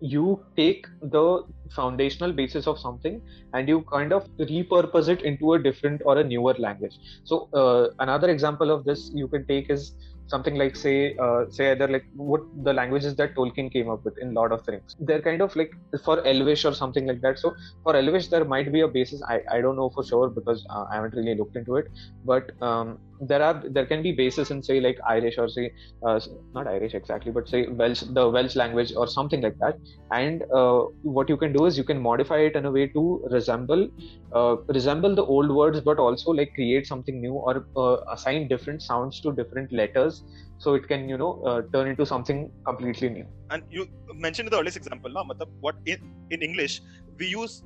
you 0.00 0.44
take 0.56 0.86
the 1.00 1.42
foundational 1.70 2.32
basis 2.32 2.66
of 2.66 2.78
something 2.78 3.20
and 3.54 3.68
you 3.68 3.84
kind 3.92 4.12
of 4.12 4.28
repurpose 4.38 5.08
it 5.08 5.22
into 5.22 5.54
a 5.54 5.58
different 5.62 6.02
or 6.04 6.18
a 6.18 6.24
newer 6.24 6.54
language. 6.58 6.98
So 7.24 7.48
uh, 7.52 7.90
another 8.00 8.28
example 8.30 8.70
of 8.70 8.84
this 8.84 9.10
you 9.14 9.28
can 9.28 9.46
take 9.46 9.70
is 9.70 9.94
something 10.26 10.54
like 10.56 10.76
say 10.76 11.16
uh, 11.16 11.44
say 11.50 11.72
either 11.72 11.88
like 11.88 12.04
what 12.14 12.40
the 12.64 12.72
languages 12.72 13.14
that 13.16 13.34
Tolkien 13.34 13.72
came 13.72 13.90
up 13.90 14.04
with 14.04 14.16
in 14.18 14.34
Lord 14.34 14.52
of 14.52 14.64
the 14.64 14.72
Rings. 14.72 14.96
They're 14.98 15.22
kind 15.22 15.42
of 15.42 15.54
like 15.56 15.72
for 16.04 16.26
Elvish 16.26 16.64
or 16.64 16.74
something 16.74 17.06
like 17.06 17.20
that. 17.22 17.38
So 17.38 17.54
for 17.82 17.96
Elvish 17.96 18.28
there 18.28 18.44
might 18.44 18.72
be 18.72 18.80
a 18.80 18.88
basis. 18.88 19.22
I, 19.28 19.40
I 19.50 19.60
don't 19.60 19.76
know 19.76 19.90
for 19.90 20.04
sure 20.04 20.30
because 20.30 20.64
uh, 20.70 20.84
I 20.90 20.96
haven't 20.96 21.14
really 21.14 21.34
looked 21.34 21.56
into 21.56 21.76
it. 21.76 21.86
But 22.24 22.50
um, 22.62 22.98
there 23.30 23.42
are 23.42 23.62
there 23.70 23.86
can 23.86 24.02
be 24.02 24.12
bases 24.12 24.50
in 24.50 24.62
say 24.62 24.80
like 24.80 24.98
Irish 25.08 25.38
or 25.38 25.48
say 25.48 25.72
uh, 26.06 26.20
not 26.54 26.66
Irish 26.66 26.94
exactly, 26.94 27.32
but 27.32 27.48
say 27.48 27.66
Welsh 27.66 28.02
the 28.18 28.28
Welsh 28.28 28.56
language 28.56 28.92
or 28.96 29.06
something 29.06 29.40
like 29.40 29.58
that. 29.58 29.78
And 30.10 30.42
uh, 30.52 30.82
what 31.02 31.28
you 31.28 31.36
can 31.36 31.52
do 31.52 31.66
is 31.66 31.78
you 31.78 31.84
can 31.84 32.00
modify 32.00 32.38
it 32.38 32.56
in 32.56 32.66
a 32.66 32.70
way 32.70 32.86
to 32.88 33.24
resemble 33.30 33.88
uh, 34.32 34.56
resemble 34.68 35.14
the 35.14 35.24
old 35.24 35.50
words, 35.50 35.80
but 35.80 35.98
also 35.98 36.32
like 36.32 36.52
create 36.54 36.86
something 36.86 37.20
new 37.20 37.34
or 37.34 37.66
uh, 37.76 37.96
assign 38.12 38.48
different 38.48 38.82
sounds 38.82 39.20
to 39.20 39.32
different 39.32 39.72
letters. 39.72 40.24
So 40.58 40.74
it 40.74 40.88
can 40.88 41.08
you 41.08 41.18
know 41.18 41.42
uh, 41.42 41.62
turn 41.72 41.88
into 41.88 42.04
something 42.06 42.50
completely 42.66 43.10
new. 43.10 43.26
And 43.50 43.62
you 43.70 43.88
mentioned 44.14 44.50
the 44.50 44.58
earliest 44.58 44.76
example 44.76 45.10
matlab, 45.10 45.48
what 45.60 45.76
in, 45.86 45.98
in 46.30 46.42
english 46.42 46.80
we 47.18 47.26
use 47.26 47.62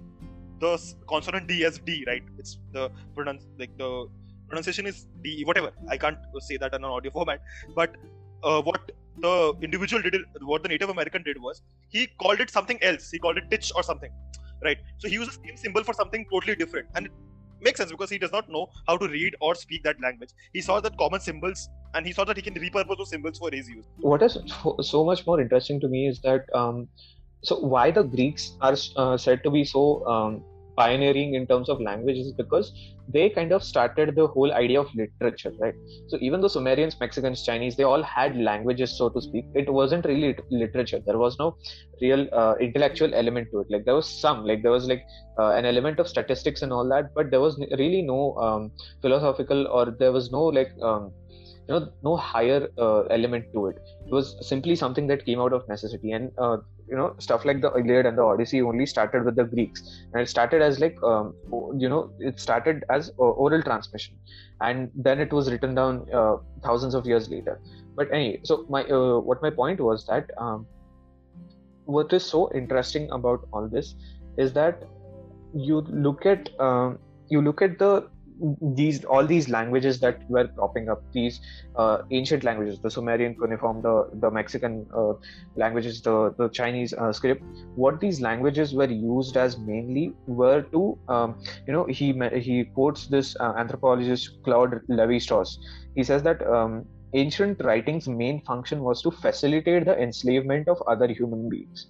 the 0.60 0.78
consonant 1.08 1.46
d 1.46 1.64
as 1.64 1.78
d 1.78 2.04
right? 2.06 2.22
It's 2.38 2.58
the 2.72 2.90
pronounce 3.14 3.44
like 3.58 3.76
the 3.78 4.08
pronunciation 4.48 4.86
is 4.92 5.06
d 5.24 5.42
whatever 5.48 5.70
i 5.94 5.96
can't 6.04 6.18
say 6.48 6.56
that 6.62 6.74
in 6.78 6.84
an 6.84 6.92
audio 6.98 7.12
format 7.18 7.40
but 7.74 7.92
uh, 8.48 8.60
what 8.68 8.90
the 9.26 9.34
individual 9.68 10.02
did 10.06 10.16
what 10.52 10.62
the 10.62 10.68
native 10.74 10.90
american 10.96 11.22
did 11.28 11.38
was 11.46 11.62
he 11.94 12.06
called 12.22 12.40
it 12.44 12.50
something 12.58 12.82
else 12.90 13.10
he 13.10 13.18
called 13.18 13.38
it 13.42 13.46
titch 13.52 13.70
or 13.76 13.82
something 13.90 14.12
right 14.66 14.78
so 14.98 15.08
he 15.08 15.14
used 15.14 15.30
the 15.30 15.38
same 15.46 15.56
symbol 15.64 15.84
for 15.88 15.94
something 16.00 16.24
totally 16.32 16.56
different 16.62 16.86
and 16.94 17.06
it 17.06 17.12
makes 17.60 17.78
sense 17.78 17.90
because 17.90 18.10
he 18.10 18.18
does 18.18 18.32
not 18.32 18.48
know 18.48 18.68
how 18.86 18.96
to 18.96 19.08
read 19.08 19.34
or 19.40 19.54
speak 19.54 19.82
that 19.84 20.00
language. 20.00 20.30
He 20.52 20.60
saw 20.60 20.80
that 20.80 20.96
common 20.98 21.20
symbols 21.20 21.68
and 21.94 22.06
he 22.06 22.12
saw 22.12 22.24
that 22.24 22.36
he 22.36 22.42
can 22.42 22.54
repurpose 22.54 22.98
those 22.98 23.10
symbols 23.10 23.38
for 23.38 23.50
his 23.50 23.68
use. 23.68 23.86
What 23.98 24.22
is 24.22 24.38
so 24.82 25.04
much 25.04 25.26
more 25.26 25.40
interesting 25.40 25.80
to 25.80 25.88
me 25.88 26.06
is 26.08 26.20
that 26.20 26.44
um, 26.54 26.88
so 27.42 27.58
why 27.58 27.90
the 27.90 28.02
Greeks 28.02 28.56
are 28.60 28.76
uh, 28.96 29.16
said 29.16 29.42
to 29.44 29.50
be 29.50 29.64
so 29.64 30.06
um, 30.06 30.44
pioneering 30.76 31.34
in 31.34 31.46
terms 31.46 31.68
of 31.68 31.80
languages 31.80 32.32
because 32.32 32.72
they 33.08 33.28
kind 33.30 33.52
of 33.52 33.62
started 33.62 34.14
the 34.16 34.26
whole 34.26 34.52
idea 34.52 34.80
of 34.80 34.88
literature 34.94 35.52
right? 35.58 35.74
So 36.08 36.18
even 36.20 36.40
the 36.40 36.48
sumerians 36.48 36.98
mexicans 37.00 37.44
chinese 37.44 37.76
they 37.76 37.84
all 37.84 38.02
had 38.02 38.36
languages 38.36 38.96
so 38.96 39.08
to 39.08 39.20
speak 39.20 39.46
it 39.54 39.72
wasn't 39.72 40.04
really 40.04 40.36
literature. 40.50 41.00
There 41.04 41.18
was 41.18 41.38
no 41.38 41.56
real 42.00 42.28
uh, 42.32 42.54
intellectual 42.60 43.14
element 43.14 43.48
to 43.52 43.60
it. 43.60 43.66
Like 43.70 43.84
there 43.84 43.94
was 43.94 44.08
some 44.08 44.44
like 44.44 44.62
there 44.62 44.72
was 44.72 44.86
like 44.86 45.04
uh, 45.38 45.50
an 45.50 45.64
element 45.64 45.98
of 45.98 46.08
statistics 46.08 46.62
and 46.62 46.72
all 46.72 46.88
that 46.88 47.14
but 47.14 47.30
there 47.30 47.40
was 47.40 47.58
really 47.78 48.02
no 48.02 48.36
um, 48.36 48.72
philosophical 49.02 49.66
or 49.68 49.86
there 49.98 50.12
was 50.12 50.30
no 50.30 50.44
like 50.44 50.72
um, 50.82 51.12
you 51.68 51.74
know 51.74 51.88
no 52.02 52.16
higher 52.16 52.68
uh, 52.78 53.02
element 53.18 53.44
to 53.52 53.66
it. 53.66 53.78
It 54.06 54.12
was 54.12 54.36
simply 54.46 54.76
something 54.76 55.06
that 55.08 55.24
came 55.24 55.40
out 55.40 55.52
of 55.52 55.68
necessity. 55.68 56.12
And 56.12 56.30
uh, 56.38 56.58
you 56.88 56.96
know 56.96 57.14
stuff 57.18 57.44
like 57.44 57.60
the 57.60 57.70
iliad 57.78 58.06
and 58.06 58.18
the 58.18 58.22
odyssey 58.22 58.62
only 58.62 58.86
started 58.86 59.24
with 59.24 59.36
the 59.36 59.44
greeks. 59.44 59.82
And 60.12 60.22
it 60.22 60.28
started 60.28 60.62
as 60.62 60.80
like 60.80 61.02
um, 61.02 61.34
you 61.76 61.88
know 61.88 62.12
it 62.18 62.40
started 62.40 62.84
as 62.90 63.10
uh, 63.18 63.22
oral 63.22 63.62
transmission. 63.62 64.16
And 64.60 64.90
then 64.94 65.20
it 65.20 65.32
was 65.32 65.50
written 65.50 65.74
down 65.74 66.06
uh, 66.12 66.36
thousands 66.64 66.94
of 66.94 67.06
years 67.06 67.28
later. 67.28 67.60
But 67.94 68.12
anyway 68.12 68.40
so 68.42 68.66
my 68.68 68.84
uh, 68.84 69.18
what 69.18 69.42
my 69.42 69.50
point 69.50 69.80
was 69.80 70.06
that 70.06 70.30
um, 70.38 70.66
what 71.84 72.12
is 72.12 72.24
so 72.24 72.50
interesting 72.52 73.10
about 73.10 73.48
all 73.52 73.68
this 73.68 73.94
is 74.36 74.52
that 74.52 74.82
you 75.54 75.80
look 75.88 76.26
at 76.26 76.48
um, 76.60 76.98
you 77.28 77.40
look 77.40 77.62
at 77.62 77.78
the 77.78 78.08
these 78.60 79.04
all 79.04 79.26
these 79.26 79.48
languages 79.48 79.98
that 80.00 80.28
were 80.28 80.46
popping 80.48 80.88
up 80.88 81.02
these 81.12 81.40
uh, 81.76 82.02
ancient 82.10 82.44
languages 82.44 82.78
the 82.80 82.90
sumerian 82.90 83.34
cuneiform 83.34 83.80
the 83.82 84.10
the 84.14 84.30
mexican 84.30 84.86
uh, 84.94 85.14
languages 85.56 86.02
the 86.02 86.34
the 86.38 86.48
chinese 86.50 86.92
uh, 86.94 87.12
script 87.12 87.42
what 87.74 87.98
these 88.00 88.20
languages 88.20 88.74
were 88.74 88.90
used 88.90 89.36
as 89.36 89.58
mainly 89.58 90.12
were 90.26 90.62
to 90.62 90.98
um, 91.08 91.40
you 91.66 91.72
know 91.72 91.84
he 91.86 92.12
he 92.40 92.64
quotes 92.64 93.06
this 93.06 93.36
uh, 93.40 93.54
anthropologist 93.56 94.42
claude 94.44 94.80
levi-strauss 94.88 95.58
he 95.94 96.04
says 96.04 96.22
that 96.22 96.46
um, 96.46 96.84
ancient 97.14 97.62
writing's 97.64 98.08
main 98.08 98.42
function 98.42 98.82
was 98.82 99.00
to 99.00 99.10
facilitate 99.10 99.84
the 99.86 99.98
enslavement 99.98 100.68
of 100.68 100.82
other 100.86 101.06
human 101.06 101.48
beings 101.48 101.86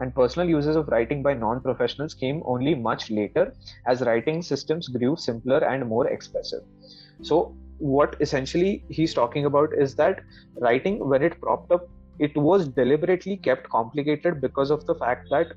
and 0.00 0.14
personal 0.14 0.48
uses 0.48 0.76
of 0.76 0.88
writing 0.88 1.22
by 1.22 1.34
non-professionals 1.34 2.14
came 2.14 2.42
only 2.44 2.74
much 2.74 3.10
later 3.10 3.54
as 3.86 4.02
writing 4.02 4.42
systems 4.42 4.88
grew 4.88 5.16
simpler 5.16 5.58
and 5.58 5.86
more 5.88 6.06
expressive. 6.08 6.62
So 7.22 7.56
what 7.78 8.16
essentially 8.20 8.84
he's 8.88 9.14
talking 9.14 9.44
about 9.44 9.70
is 9.76 9.94
that 9.96 10.20
writing 10.60 11.06
when 11.08 11.22
it 11.22 11.40
propped 11.40 11.70
up 11.70 11.88
it 12.18 12.34
was 12.36 12.68
deliberately 12.68 13.36
kept 13.36 13.68
complicated 13.68 14.40
because 14.40 14.70
of 14.70 14.86
the 14.86 14.94
fact 14.94 15.28
that 15.30 15.48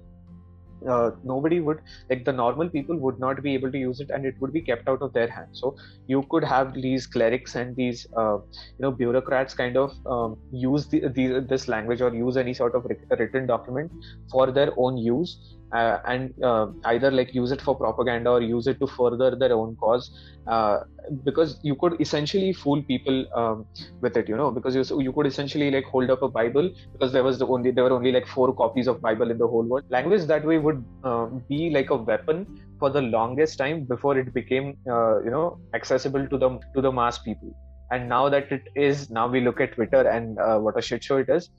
uh, 0.88 1.12
nobody 1.24 1.60
would 1.60 1.80
like 2.10 2.26
the 2.26 2.32
normal 2.32 2.70
people 2.70 2.98
would 2.98 3.20
not 3.20 3.42
be 3.42 3.54
able 3.54 3.72
to 3.72 3.78
use 3.78 4.00
it 4.00 4.10
and 4.10 4.26
it 4.26 4.36
would 4.40 4.54
be 4.54 4.62
kept 4.62 4.88
out 4.88 5.02
of 5.02 5.14
their 5.14 5.28
hands. 5.28 5.60
So 5.60 5.76
you 6.08 6.24
could 6.30 6.44
have 6.44 6.74
these 6.74 7.08
clerics 7.08 7.56
and 7.56 7.76
these 7.76 8.08
uh, 8.18 8.38
you 8.38 8.80
know 8.80 8.92
bureaucrats 8.92 9.54
kind 9.54 9.78
of 9.78 9.94
um, 10.06 10.38
use 10.52 10.88
the, 10.88 11.08
the, 11.10 11.46
this 11.48 11.68
language 11.68 12.02
or 12.02 12.14
use 12.14 12.38
any 12.38 12.54
sort 12.54 12.76
of 12.76 12.86
written 13.10 13.46
document 13.46 13.92
for 14.32 14.52
their 14.52 14.72
own 14.78 14.98
use 14.98 15.59
uh, 15.72 16.00
and 16.06 16.34
uh, 16.44 16.68
either 16.86 17.12
like 17.12 17.34
use 17.34 17.52
it 17.52 17.62
for 17.62 17.76
propaganda 17.76 18.30
or 18.30 18.42
use 18.42 18.68
it 18.68 18.80
to 18.80 18.88
further 18.88 19.36
their 19.36 19.54
own 19.54 19.76
cause 19.76 20.12
uh, 20.48 20.80
because 21.24 21.60
you 21.64 21.76
could 21.76 22.00
essentially 22.00 22.52
fool 22.54 22.82
people 22.84 23.26
um, 23.36 23.66
with 24.02 24.18
it 24.18 24.28
you 24.28 24.36
know 24.36 24.52
because 24.52 24.76
you, 24.76 25.02
you 25.02 25.14
could 25.14 25.28
essentially 25.28 25.70
like 25.72 25.86
hold 25.86 26.10
up 26.10 26.22
a 26.22 26.28
bible 26.28 26.70
because 26.94 27.12
there 27.12 27.24
was 27.24 27.40
the 27.40 27.48
only 27.48 27.72
there 27.72 27.84
were 27.84 27.94
only 27.94 28.12
like 28.12 28.28
four 28.28 28.54
copies 28.54 28.88
of 28.88 29.02
bible 29.02 29.32
in 29.32 29.38
the 29.38 29.48
whole 29.48 29.64
world. 29.64 29.84
Language 29.90 30.26
that 30.26 30.46
way 30.46 30.58
would 30.58 30.84
uh, 31.04 31.26
be 31.48 31.70
like 31.70 31.90
a 31.90 31.96
weapon 31.96 32.46
for 32.80 32.90
the 32.90 33.02
longest 33.02 33.58
time 33.58 33.84
before 33.84 34.18
it 34.18 34.34
became 34.34 34.78
uh, 34.90 35.22
you 35.24 35.30
know 35.30 35.60
accessible 35.74 36.28
to 36.28 36.38
the 36.38 36.60
to 36.76 36.82
the 36.82 36.92
mass 36.92 37.20
people. 37.20 37.56
And 37.92 38.08
now 38.08 38.30
that 38.30 38.52
it 38.52 38.64
is 38.76 39.10
now 39.10 39.28
we 39.28 39.42
look 39.42 39.60
at 39.60 39.74
twitter 39.74 40.08
and 40.08 40.38
uh, 40.40 40.60
what 40.60 40.78
a 40.78 40.82
shit 40.82 41.04
show 41.04 41.18
it 41.18 41.30
is 41.30 41.50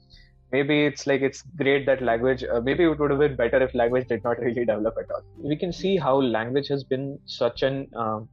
maybe 0.51 0.85
it's 0.85 1.07
like 1.07 1.21
it's 1.21 1.41
great 1.57 1.85
that 1.85 2.01
language 2.01 2.43
uh, 2.43 2.61
maybe 2.61 2.83
it 2.83 2.99
would 2.99 3.09
have 3.11 3.19
been 3.19 3.35
better 3.35 3.61
if 3.61 3.73
language 3.73 4.07
did 4.07 4.23
not 4.23 4.39
really 4.47 4.65
develop 4.65 4.95
at 4.99 5.11
all. 5.11 5.23
We 5.37 5.55
can 5.55 5.71
see 5.71 5.97
how 5.97 6.15
language 6.21 6.67
has 6.69 6.83
been 6.83 7.19
such 7.25 7.63
an 7.63 7.87
um, 7.95 8.29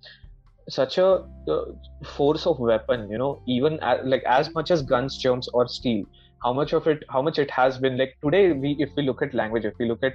such 0.69 0.99
a 0.99 1.25
uh, 1.49 1.65
force 2.05 2.47
of 2.47 2.59
weapon 2.59 3.11
you 3.11 3.19
know 3.19 3.43
even 3.47 3.79
as, 3.81 4.01
like 4.05 4.23
as 4.25 4.53
much 4.55 4.71
as 4.71 4.83
guns 4.83 5.17
germs 5.17 5.49
or 5.49 5.67
steel 5.67 6.05
how 6.43 6.53
much 6.53 6.73
of 6.73 6.87
it 6.87 7.03
how 7.09 7.23
much 7.23 7.39
it 7.39 7.51
has 7.51 7.79
been 7.79 7.97
like 7.97 8.17
today 8.23 8.53
we 8.53 8.77
if 8.79 8.91
we 8.97 9.03
look 9.03 9.23
at 9.23 9.35
language 9.35 9.65
if 9.65 9.75
we 9.79 9.89
look 9.89 10.03
at 10.03 10.15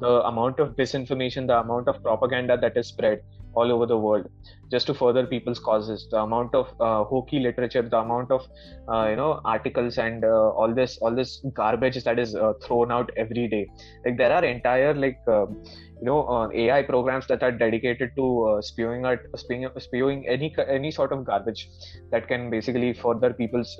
the 0.00 0.22
amount 0.30 0.58
of 0.58 0.74
disinformation 0.76 1.46
the 1.46 1.58
amount 1.58 1.86
of 1.86 2.02
propaganda 2.02 2.56
that 2.56 2.76
is 2.76 2.88
spread 2.88 3.20
all 3.54 3.72
over 3.72 3.86
the 3.86 3.96
world 3.96 4.26
just 4.70 4.86
to 4.86 4.94
further 4.94 5.26
people's 5.26 5.58
causes. 5.58 6.06
The 6.10 6.18
amount 6.18 6.54
of 6.54 6.68
uh, 6.80 7.04
hokey 7.04 7.40
literature 7.40 7.82
the 7.82 7.98
amount 7.98 8.30
of 8.30 8.46
uh, 8.88 9.08
you 9.10 9.16
know 9.16 9.40
articles 9.44 9.98
and 9.98 10.24
uh, 10.24 10.50
all 10.50 10.74
this 10.74 10.98
all 10.98 11.14
this 11.14 11.42
garbage 11.54 12.02
that 12.04 12.18
is 12.18 12.34
uh, 12.34 12.52
thrown 12.64 12.92
out 12.92 13.10
every 13.16 13.48
day. 13.48 13.66
Like 14.04 14.16
there 14.16 14.32
are 14.32 14.44
entire 14.44 14.94
like 14.94 15.18
um, 15.26 15.62
you 16.00 16.06
know 16.06 16.26
uh, 16.26 16.48
ai 16.52 16.82
programs 16.82 17.26
that 17.26 17.42
are 17.42 17.52
dedicated 17.52 18.12
to 18.16 18.44
uh, 18.44 18.62
spewing 18.62 19.04
at 19.04 19.20
spewing, 19.36 19.68
spewing 19.78 20.28
any 20.28 20.54
any 20.68 20.90
sort 20.90 21.12
of 21.12 21.24
garbage 21.24 21.68
that 22.10 22.28
can 22.28 22.50
basically 22.50 22.92
further 22.92 23.32
people's 23.32 23.76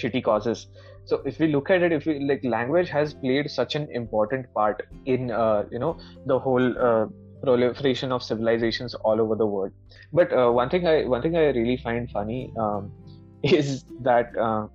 shitty 0.00 0.24
causes. 0.24 0.66
So 1.06 1.20
if 1.26 1.38
we 1.38 1.48
look 1.48 1.68
at 1.68 1.82
it 1.82 1.92
if 1.92 2.06
we 2.06 2.18
like 2.20 2.42
language 2.44 2.88
has 2.88 3.12
played 3.12 3.50
such 3.50 3.74
an 3.74 3.88
important 3.92 4.46
part 4.54 4.82
in 5.04 5.28
you 5.70 5.78
know 5.78 5.98
the 6.26 6.38
whole 6.38 7.10
proliferation 7.44 8.12
of 8.12 8.22
civilizations 8.22 8.94
all 8.94 9.20
over 9.20 9.34
the 9.34 9.46
world. 9.46 9.72
But 10.12 10.32
uh, 10.32 10.50
one 10.50 10.70
thing 10.70 10.86
I 10.86 11.04
one 11.04 11.22
thing 11.22 11.36
I 11.36 11.46
really 11.58 11.76
find 11.76 12.10
funny 12.10 12.52
um, 12.58 12.92
is 13.42 13.84
that 14.00 14.36
uh, 14.36 14.66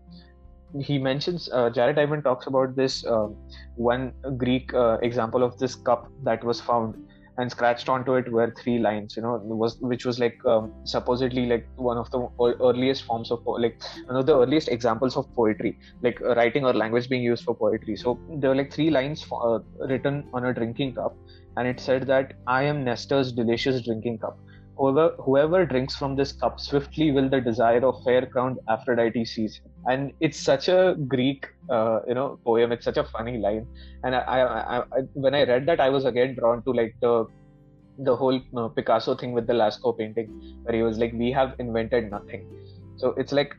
he 0.79 0.97
mentions 0.97 1.49
uh, 1.51 1.69
Jared 1.69 1.95
Diamond 1.95 2.23
talks 2.23 2.47
about 2.47 2.75
this 2.75 3.05
uh, 3.05 3.27
one 3.75 4.13
Greek 4.38 4.73
uh, 4.73 4.97
example 5.01 5.43
of 5.43 5.58
this 5.58 5.75
cup 5.75 6.12
that 6.23 6.43
was 6.43 6.62
found 6.62 6.95
and 7.39 7.49
scratched 7.49 7.88
onto 7.88 8.15
it 8.15 8.29
were 8.32 8.53
three 8.62 8.77
lines 8.79 9.15
you 9.15 9.21
know 9.21 9.36
was 9.63 9.77
which 9.79 10.05
was 10.05 10.19
like 10.19 10.38
um, 10.45 10.71
supposedly 10.84 11.45
like 11.45 11.65
one 11.75 11.97
of 11.97 12.12
the 12.12 12.19
earliest 12.69 13.03
forms 13.03 13.32
of 13.32 13.41
like 13.45 13.82
one 14.08 14.17
of 14.17 14.25
the 14.25 14.38
earliest 14.38 14.67
examples 14.67 15.15
of 15.15 15.34
poetry 15.36 15.77
like 16.01 16.21
uh, 16.21 16.36
writing 16.36 16.65
or 16.65 16.73
language 16.73 17.08
being 17.10 17.23
used 17.23 17.43
for 17.43 17.55
poetry 17.55 17.95
so 17.95 18.19
there 18.41 18.49
were 18.49 18.55
like 18.55 18.73
three 18.73 18.89
lines 18.89 19.23
for, 19.23 19.63
written 19.93 20.27
on 20.34 20.45
a 20.45 20.53
drinking 20.53 20.93
cup 20.95 21.15
and 21.60 21.67
it 21.67 21.80
said 21.80 22.08
that 22.08 22.36
I 22.48 22.63
am 22.63 22.86
Nestor's 22.86 23.34
delicious 23.34 23.82
drinking 23.86 24.19
cup. 24.19 24.38
Whoever, 24.78 25.10
whoever 25.19 25.65
drinks 25.65 25.93
from 25.93 26.15
this 26.15 26.32
cup 26.32 26.58
swiftly 26.58 27.12
will 27.12 27.28
the 27.28 27.41
desire 27.41 27.86
of 27.86 28.02
fair 28.06 28.26
crowned 28.26 28.60
Aphrodite 28.69 29.26
seize. 29.26 29.60
And 29.86 30.13
it's 30.22 30.39
such 30.39 30.69
a 30.69 30.95
Greek, 31.08 31.48
uh, 31.69 32.00
you 32.08 32.13
know, 32.13 32.39
poem. 32.45 32.72
It's 32.72 32.86
such 32.86 32.95
a 32.95 33.04
funny 33.04 33.38
line. 33.39 33.67
And 34.06 34.15
I, 34.15 34.19
I, 34.19 34.78
I, 34.78 35.02
when 35.15 35.36
I 35.36 35.43
read 35.43 35.65
that, 35.65 35.82
I 35.82 35.89
was 35.89 36.06
again 36.06 36.36
drawn 36.36 36.63
to 36.63 36.72
like 36.72 36.95
the 37.02 37.28
the 38.02 38.15
whole 38.15 38.39
uh, 38.56 38.69
Picasso 38.69 39.13
thing 39.13 39.34
with 39.34 39.45
the 39.45 39.54
Lascaux 39.54 39.98
painting, 39.98 40.30
where 40.63 40.74
he 40.74 40.82
was 40.82 40.98
like, 40.98 41.12
"We 41.12 41.34
have 41.34 41.56
invented 41.60 42.10
nothing." 42.10 42.48
So 42.95 43.10
it's 43.17 43.34
like 43.34 43.58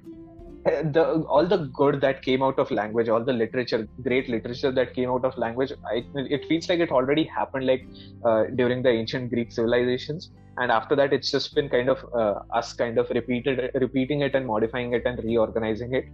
the 0.65 1.25
all 1.29 1.47
the 1.47 1.57
good 1.73 2.01
that 2.03 2.23
came 2.23 2.43
out 2.43 2.59
of 2.59 2.71
language 2.71 3.09
all 3.09 3.25
the 3.25 3.33
literature 3.33 3.89
great 4.03 4.29
literature 4.29 4.71
that 4.71 4.95
came 4.95 5.09
out 5.09 5.25
of 5.25 5.37
language 5.39 5.73
I, 5.91 6.05
it 6.15 6.45
feels 6.47 6.69
like 6.69 6.81
it 6.81 6.91
already 6.91 7.25
happened 7.25 7.67
like 7.67 7.87
uh, 8.25 8.45
during 8.55 8.83
the 8.83 8.91
ancient 8.91 9.31
greek 9.31 9.53
civilizations. 9.53 10.31
And 10.59 10.71
after 10.71 10.95
that 10.97 11.15
it's 11.15 11.31
just 11.31 11.55
been 11.55 11.71
kind 11.71 11.89
of 11.89 12.05
uh, 12.15 12.41
us 12.53 12.75
kind 12.75 12.99
of 12.99 13.09
repeated 13.11 13.71
repeating 13.75 14.21
it 14.21 14.35
and 14.35 14.47
modifying 14.47 14.93
it 14.93 15.03
and 15.07 15.23
reorganizing 15.25 15.95
it. 15.95 16.05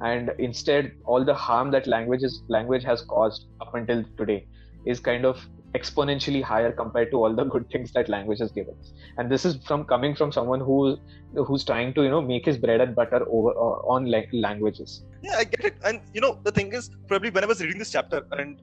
And 0.00 0.30
instead 0.38 0.92
all 1.04 1.24
the 1.24 1.34
harm 1.34 1.72
that 1.72 1.88
language 1.88 2.22
is 2.22 2.42
language 2.48 2.84
has 2.84 3.02
caused 3.02 3.46
up 3.60 3.74
until 3.74 4.04
today 4.16 4.46
is 4.86 5.00
kind 5.00 5.24
of 5.24 5.44
exponentially 5.74 6.42
higher 6.42 6.72
compared 6.72 7.10
to 7.10 7.16
all 7.16 7.34
the 7.34 7.44
good 7.44 7.68
things 7.70 7.92
that 7.92 8.08
language 8.08 8.40
has 8.40 8.50
given 8.52 8.74
us. 8.80 8.92
And 9.18 9.30
this 9.30 9.44
is 9.44 9.56
from 9.64 9.84
coming 9.84 10.14
from 10.14 10.32
someone 10.32 10.60
who 10.60 10.96
who's 11.34 11.64
trying 11.64 11.94
to 11.94 12.02
you 12.02 12.10
know 12.10 12.20
make 12.20 12.44
his 12.44 12.58
bread 12.58 12.80
and 12.80 12.94
butter 12.94 13.24
over 13.28 13.50
uh, 13.50 13.94
on 13.94 14.06
like 14.06 14.28
languages. 14.32 15.04
Yeah 15.22 15.36
i 15.36 15.44
get 15.44 15.64
it. 15.64 15.74
And 15.84 16.00
you 16.12 16.20
know 16.20 16.38
the 16.42 16.50
thing 16.50 16.72
is 16.72 16.90
probably 17.06 17.30
when 17.30 17.44
i 17.44 17.46
was 17.46 17.60
reading 17.60 17.78
this 17.78 17.90
chapter 17.90 18.22
and 18.32 18.60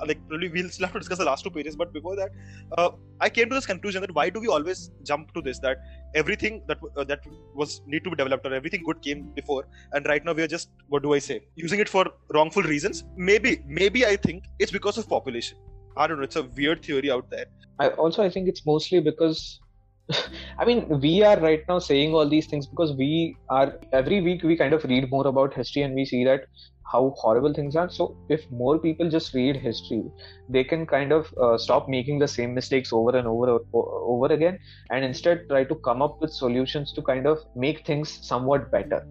uh, 0.00 0.06
like 0.06 0.20
probably 0.28 0.48
we'll 0.48 0.68
still 0.68 0.86
have 0.86 0.92
to 0.92 0.98
discuss 1.00 1.18
the 1.18 1.24
last 1.24 1.44
two 1.44 1.50
pages 1.50 1.76
but 1.76 1.92
before 1.92 2.16
that 2.16 2.30
uh, 2.76 2.90
i 3.20 3.28
came 3.28 3.48
to 3.48 3.54
this 3.54 3.66
conclusion 3.66 4.00
that 4.00 4.14
why 4.14 4.28
do 4.30 4.40
we 4.40 4.48
always 4.48 4.90
jump 5.04 5.32
to 5.34 5.40
this 5.40 5.58
that 5.58 5.78
everything 6.14 6.62
that 6.68 6.78
uh, 6.96 7.04
that 7.04 7.20
was 7.54 7.80
need 7.86 8.04
to 8.04 8.10
be 8.10 8.16
developed 8.16 8.46
or 8.46 8.54
everything 8.54 8.82
good 8.84 9.00
came 9.02 9.22
before 9.40 9.66
and 9.92 10.06
right 10.06 10.24
now 10.24 10.32
we 10.32 10.42
are 10.42 10.52
just 10.56 10.70
what 10.88 11.02
do 11.02 11.14
i 11.14 11.18
say 11.18 11.40
using 11.56 11.80
it 11.80 11.88
for 11.88 12.06
wrongful 12.34 12.62
reasons? 12.62 13.04
Maybe 13.16 13.62
maybe 13.66 14.06
i 14.06 14.16
think 14.16 14.44
it's 14.58 14.72
because 14.72 14.98
of 14.98 15.08
population 15.08 15.58
I 15.98 16.06
don't 16.06 16.18
know. 16.18 16.24
It's 16.24 16.36
a 16.36 16.44
weird 16.44 16.84
theory 16.84 17.10
out 17.10 17.28
there. 17.28 17.46
I 17.78 17.88
also 17.88 18.22
I 18.22 18.30
think 18.30 18.48
it's 18.48 18.64
mostly 18.64 19.00
because 19.00 19.60
I 20.58 20.64
mean, 20.64 21.00
we 21.00 21.22
are 21.22 21.38
right 21.38 21.62
now 21.68 21.78
saying 21.78 22.14
all 22.14 22.28
these 22.28 22.46
things 22.46 22.66
because 22.66 22.92
we 22.96 23.36
are 23.50 23.78
every 23.92 24.20
week 24.20 24.42
we 24.42 24.56
kind 24.56 24.72
of 24.72 24.84
read 24.84 25.10
more 25.10 25.26
about 25.26 25.54
history 25.54 25.82
and 25.82 25.94
we 25.94 26.04
see 26.06 26.24
that 26.24 26.44
how 26.90 27.14
horrible 27.18 27.52
things 27.52 27.76
are. 27.76 27.90
So, 27.90 28.16
if 28.30 28.50
more 28.50 28.78
people 28.78 29.10
just 29.10 29.34
read 29.34 29.56
history, 29.56 30.04
they 30.48 30.64
can 30.64 30.86
kind 30.86 31.12
of 31.12 31.32
uh, 31.40 31.58
stop 31.58 31.88
making 31.88 32.20
the 32.20 32.28
same 32.28 32.54
mistakes 32.54 32.92
over 32.92 33.16
and 33.16 33.26
over 33.28 33.58
over 33.74 34.32
again, 34.32 34.58
and 34.90 35.04
instead 35.04 35.46
try 35.48 35.64
to 35.64 35.74
come 35.74 36.00
up 36.00 36.20
with 36.20 36.32
solutions 36.32 36.92
to 36.94 37.02
kind 37.02 37.26
of 37.26 37.44
make 37.54 37.86
things 37.86 38.26
somewhat 38.26 38.70
better. 38.70 39.06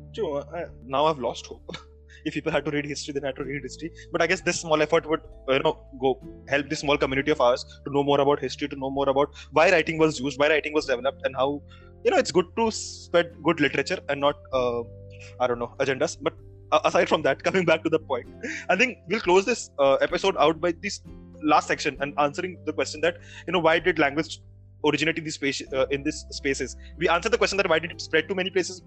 Now 0.85 1.05
I've 1.05 1.19
lost 1.19 1.45
hope. 1.45 1.77
if 2.27 2.33
people 2.37 2.51
had 2.51 2.65
to 2.65 2.71
read 2.71 2.85
history, 2.85 3.13
then 3.13 3.23
had 3.23 3.37
to 3.37 3.45
read 3.49 3.63
history. 3.63 3.89
But 4.11 4.21
I 4.21 4.27
guess 4.27 4.41
this 4.41 4.59
small 4.59 4.81
effort 4.81 5.09
would, 5.09 5.21
you 5.47 5.59
know, 5.59 5.73
go 6.05 6.13
help 6.47 6.69
this 6.69 6.81
small 6.85 6.97
community 6.97 7.31
of 7.31 7.41
ours 7.41 7.65
to 7.85 7.93
know 7.97 8.03
more 8.03 8.19
about 8.25 8.39
history, 8.47 8.67
to 8.73 8.79
know 8.85 8.89
more 8.89 9.09
about 9.09 9.35
why 9.51 9.71
writing 9.71 9.97
was 9.97 10.19
used, 10.19 10.39
why 10.39 10.49
writing 10.49 10.73
was 10.73 10.85
developed, 10.85 11.21
and 11.25 11.35
how, 11.35 11.61
you 12.03 12.11
know, 12.11 12.17
it's 12.17 12.31
good 12.31 12.49
to 12.57 12.69
spread 12.71 13.31
good 13.43 13.61
literature 13.67 13.99
and 14.09 14.19
not 14.19 14.35
uh, 14.53 14.81
I 15.39 15.47
don't 15.47 15.59
know 15.59 15.73
agendas. 15.79 16.17
But 16.21 16.33
uh, 16.71 16.81
aside 16.83 17.09
from 17.09 17.21
that, 17.23 17.43
coming 17.49 17.65
back 17.65 17.83
to 17.83 17.89
the 17.89 17.99
point, 17.99 18.27
I 18.69 18.75
think 18.75 18.99
we'll 19.07 19.25
close 19.29 19.45
this 19.45 19.69
uh, 19.79 19.95
episode 19.95 20.35
out 20.37 20.59
by 20.59 20.73
this 20.81 21.01
last 21.43 21.67
section 21.67 21.97
and 22.01 22.13
answering 22.17 22.57
the 22.65 22.73
question 22.73 23.01
that 23.01 23.17
you 23.45 23.53
know 23.53 23.59
why 23.59 23.79
did 23.79 23.99
language 23.99 24.39
originate 24.85 25.17
in 25.17 25.23
these 25.23 25.35
space 25.35 25.61
uh, 25.73 25.85
in 25.91 26.03
these 26.03 26.25
spaces? 26.31 26.75
We 26.97 27.09
answered 27.09 27.31
the 27.31 27.37
question 27.37 27.57
that 27.57 27.69
why 27.69 27.79
did 27.79 27.91
it 27.91 28.01
spread 28.01 28.27
to 28.29 28.35
many 28.35 28.49
places? 28.49 28.81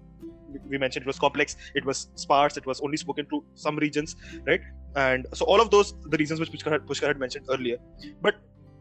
We 0.67 0.77
mentioned 0.77 1.03
it 1.03 1.07
was 1.07 1.19
complex, 1.19 1.55
it 1.75 1.85
was 1.85 2.09
sparse, 2.15 2.57
it 2.57 2.65
was 2.65 2.81
only 2.81 2.97
spoken 2.97 3.27
to 3.29 3.43
some 3.55 3.77
regions, 3.77 4.15
right? 4.45 4.61
And 4.95 5.25
so 5.33 5.45
all 5.45 5.61
of 5.61 5.71
those 5.71 5.93
the 6.09 6.17
reasons 6.17 6.39
which 6.39 6.51
Pushkar 6.51 6.71
had, 6.71 6.85
Pushkar 6.85 7.07
had 7.07 7.19
mentioned 7.19 7.45
earlier. 7.49 7.77
But 8.21 8.35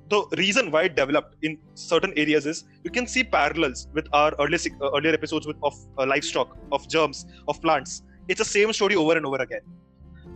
the 0.09 0.25
reason 0.37 0.71
why 0.71 0.83
it 0.85 0.97
developed 0.97 1.37
in 1.43 1.59
certain 1.75 2.13
areas 2.17 2.45
is 2.45 2.65
you 2.85 2.91
can 2.91 3.07
see 3.07 3.23
parallels 3.23 3.89
with 3.95 4.07
our 4.13 4.33
earlier 4.41 4.59
uh, 4.81 4.91
earlier 4.97 5.13
episodes 5.13 5.47
with, 5.47 5.57
of 5.63 5.75
uh, 5.99 6.07
livestock, 6.07 6.57
of 6.73 6.89
germs, 6.89 7.27
of 7.49 7.61
plants. 7.63 8.03
It's 8.29 8.39
the 8.39 8.45
same 8.45 8.73
story 8.73 8.97
over 8.97 9.17
and 9.17 9.25
over 9.25 9.37
again. 9.37 9.61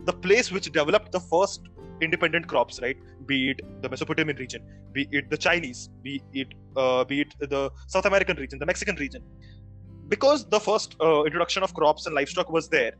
The 0.05 0.13
place 0.13 0.51
which 0.51 0.71
developed 0.71 1.11
the 1.11 1.19
first 1.19 1.61
independent 2.01 2.47
crops, 2.47 2.79
right? 2.81 2.97
Be 3.25 3.51
it 3.51 3.61
the 3.81 3.89
Mesopotamian 3.89 4.37
region, 4.37 4.61
be 4.93 5.07
it 5.11 5.29
the 5.29 5.37
Chinese, 5.37 5.89
be 6.03 6.21
it 6.33 6.47
uh, 6.77 7.03
be 7.03 7.21
it 7.21 7.33
the 7.39 7.71
South 7.87 8.05
American 8.05 8.37
region, 8.37 8.59
the 8.59 8.65
Mexican 8.65 8.95
region, 8.95 9.23
because 10.07 10.45
the 10.45 10.59
first 10.59 10.95
uh, 11.01 11.23
introduction 11.23 11.63
of 11.63 11.73
crops 11.73 12.05
and 12.05 12.15
livestock 12.15 12.49
was 12.51 12.69
there, 12.69 12.93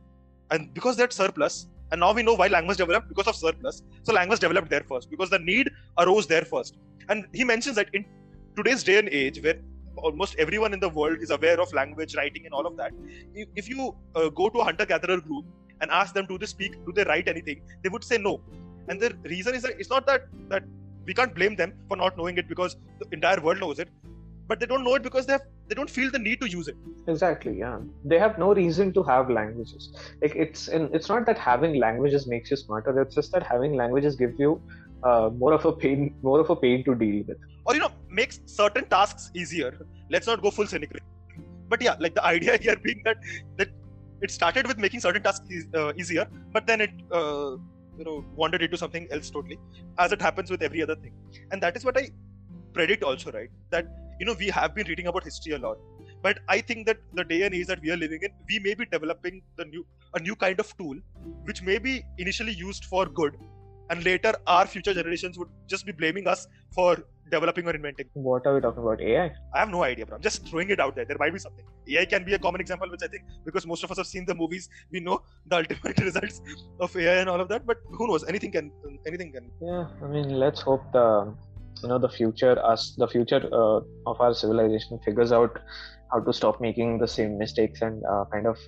and 0.50 0.72
because 0.74 0.96
that 0.96 1.12
surplus, 1.12 1.68
and 1.92 2.00
now 2.00 2.12
we 2.12 2.22
know 2.22 2.34
why 2.34 2.48
language 2.48 2.78
developed 2.78 3.08
because 3.08 3.26
of 3.26 3.36
surplus. 3.36 3.82
So 4.02 4.12
language 4.12 4.40
developed 4.40 4.70
there 4.70 4.84
first 4.88 5.10
because 5.10 5.30
the 5.30 5.38
need 5.38 5.70
arose 5.98 6.26
there 6.26 6.42
first. 6.42 6.76
And 7.08 7.26
he 7.32 7.44
mentions 7.44 7.76
that 7.76 7.88
in 7.92 8.04
today's 8.56 8.82
day 8.82 8.98
and 8.98 9.08
age, 9.08 9.40
where 9.42 9.58
almost 9.96 10.34
everyone 10.38 10.72
in 10.74 10.80
the 10.80 10.88
world 10.88 11.18
is 11.20 11.30
aware 11.30 11.60
of 11.60 11.72
language, 11.72 12.16
writing, 12.16 12.44
and 12.44 12.52
all 12.52 12.66
of 12.66 12.76
that, 12.76 12.92
if 13.34 13.68
you 13.68 13.94
uh, 14.14 14.28
go 14.30 14.48
to 14.48 14.58
a 14.58 14.64
hunter-gatherer 14.64 15.20
group 15.20 15.44
and 15.80 15.90
ask 15.90 16.14
them, 16.14 16.26
do 16.26 16.38
they 16.38 16.46
speak, 16.46 16.72
do 16.84 16.92
they 16.92 17.04
write 17.04 17.28
anything, 17.28 17.62
they 17.82 17.88
would 17.88 18.02
say 18.02 18.18
no. 18.18 18.40
And 18.88 19.00
the 19.00 19.16
reason 19.24 19.54
is 19.54 19.62
that 19.62 19.78
it's 19.78 19.90
not 19.90 20.06
that 20.06 20.26
that 20.48 20.64
we 21.06 21.14
can't 21.14 21.34
blame 21.34 21.54
them 21.54 21.72
for 21.88 21.96
not 21.96 22.16
knowing 22.16 22.36
it 22.36 22.48
because 22.48 22.76
the 22.98 23.06
entire 23.12 23.40
world 23.40 23.60
knows 23.60 23.78
it 23.78 23.88
but 24.48 24.60
they 24.60 24.66
don't 24.66 24.84
know 24.84 24.94
it 24.94 25.02
because 25.02 25.26
they 25.26 25.32
have 25.32 25.42
they 25.68 25.74
don't 25.74 25.90
feel 25.90 26.10
the 26.10 26.18
need 26.18 26.40
to 26.40 26.48
use 26.48 26.68
it. 26.68 26.76
Exactly 27.08 27.58
yeah. 27.58 27.78
They 28.04 28.18
have 28.18 28.38
no 28.38 28.54
reason 28.54 28.92
to 28.94 29.02
have 29.02 29.30
languages. 29.30 29.90
Like 30.22 30.34
it's 30.36 30.68
in, 30.68 30.90
it's 30.92 31.08
not 31.08 31.26
that 31.26 31.38
having 31.38 31.78
languages 31.78 32.26
makes 32.26 32.50
you 32.50 32.56
smarter 32.56 33.00
it's 33.00 33.14
just 33.14 33.32
that 33.32 33.42
having 33.42 33.74
languages 33.74 34.16
gives 34.16 34.38
you 34.38 34.60
uh, 35.02 35.30
more 35.36 35.52
of 35.52 35.64
a 35.64 35.72
pain 35.72 36.14
more 36.22 36.40
of 36.40 36.50
a 36.50 36.56
pain 36.56 36.84
to 36.84 36.94
deal 36.94 37.24
with. 37.26 37.36
Or 37.64 37.74
you 37.74 37.80
know 37.80 37.92
makes 38.10 38.40
certain 38.46 38.84
tasks 38.86 39.30
easier. 39.34 39.76
Let's 40.10 40.26
not 40.26 40.42
go 40.42 40.50
full 40.50 40.66
cynical. 40.66 40.98
But 41.68 41.82
yeah 41.82 41.96
like 41.98 42.14
the 42.14 42.24
idea 42.24 42.56
here 42.60 42.76
being 42.76 43.02
that 43.04 43.16
that 43.56 43.68
it 44.22 44.30
started 44.30 44.66
with 44.66 44.78
making 44.78 45.00
certain 45.00 45.22
tasks 45.22 45.50
e- 45.50 45.64
uh, 45.74 45.92
easier 45.98 46.26
but 46.52 46.66
then 46.66 46.80
it 46.80 46.90
uh, 47.12 47.50
you 47.98 48.04
know 48.04 48.24
wandered 48.34 48.62
into 48.62 48.76
something 48.76 49.06
else 49.10 49.28
totally 49.30 49.58
as 49.98 50.12
it 50.12 50.22
happens 50.22 50.50
with 50.50 50.62
every 50.62 50.82
other 50.82 50.96
thing. 50.96 51.12
And 51.50 51.62
that 51.62 51.76
is 51.76 51.84
what 51.84 51.98
i 51.98 52.08
predict 52.72 53.02
also 53.02 53.32
right? 53.32 53.50
That 53.70 53.86
you 54.18 54.26
know 54.26 54.36
we 54.38 54.48
have 54.58 54.74
been 54.74 54.86
reading 54.92 55.06
about 55.06 55.24
history 55.24 55.52
a 55.52 55.58
lot 55.58 55.78
but 56.22 56.38
i 56.48 56.60
think 56.60 56.86
that 56.86 56.98
the 57.14 57.24
day 57.32 57.42
and 57.42 57.54
age 57.54 57.66
that 57.72 57.80
we 57.82 57.90
are 57.90 58.00
living 58.04 58.20
in 58.22 58.32
we 58.48 58.58
may 58.66 58.74
be 58.74 58.86
developing 58.96 59.42
the 59.58 59.64
new 59.64 59.84
a 60.14 60.20
new 60.20 60.36
kind 60.44 60.58
of 60.60 60.76
tool 60.78 60.96
which 61.44 61.62
may 61.62 61.78
be 61.78 61.94
initially 62.18 62.52
used 62.52 62.84
for 62.84 63.06
good 63.20 63.36
and 63.90 64.04
later 64.04 64.32
our 64.46 64.66
future 64.66 64.94
generations 64.94 65.38
would 65.38 65.48
just 65.66 65.86
be 65.86 65.92
blaming 65.92 66.26
us 66.26 66.46
for 66.74 66.96
developing 67.30 67.66
or 67.66 67.74
inventing. 67.74 68.06
What 68.14 68.46
are 68.46 68.54
we 68.54 68.60
talking 68.60 68.82
about? 68.82 69.00
Ai 69.00 69.24
i? 69.24 69.58
Have 69.58 69.70
no 69.70 69.82
idea 69.82 70.06
but 70.06 70.14
i'm 70.16 70.22
just 70.22 70.48
throwing 70.48 70.70
it 70.70 70.80
out 70.80 70.94
there. 70.96 71.04
There 71.04 71.16
might 71.18 71.32
be 71.32 71.38
something. 71.38 71.64
Ai 71.88 72.04
can 72.04 72.24
be 72.24 72.34
a 72.34 72.38
common 72.38 72.60
example 72.60 72.88
which 72.90 73.02
i 73.02 73.08
think 73.08 73.24
because 73.44 73.66
most 73.66 73.84
of 73.84 73.90
us 73.90 73.98
have 74.02 74.06
seen 74.06 74.24
the 74.26 74.34
movies 74.34 74.68
we 74.90 75.00
know 75.00 75.22
the 75.46 75.56
ultimate 75.56 75.98
results 76.08 76.40
of 76.80 76.96
ai 76.96 77.16
and 77.22 77.28
all 77.28 77.40
of 77.40 77.48
that 77.48 77.66
but 77.66 77.78
who 77.90 78.08
knows? 78.08 78.24
Anything 78.24 78.52
can 78.52 78.72
anything 79.06 79.32
can. 79.32 79.50
Yeah 79.60 79.86
i 80.02 80.06
mean 80.06 80.38
let's 80.44 80.60
hope 80.60 80.84
the 80.92 81.06
you 81.82 81.88
know 81.88 81.98
the 81.98 82.08
future 82.08 82.58
us 82.64 82.94
the 82.96 83.08
future 83.08 83.42
uh, 83.52 83.80
of 84.06 84.20
our 84.20 84.34
civilization 84.34 84.98
figures 85.04 85.32
out 85.32 85.58
how 86.12 86.20
to 86.20 86.32
stop 86.32 86.60
making 86.60 86.98
the 86.98 87.08
same 87.08 87.36
mistakes 87.36 87.82
and 87.82 88.02
uh, 88.04 88.24
kind 88.32 88.46
of 88.46 88.58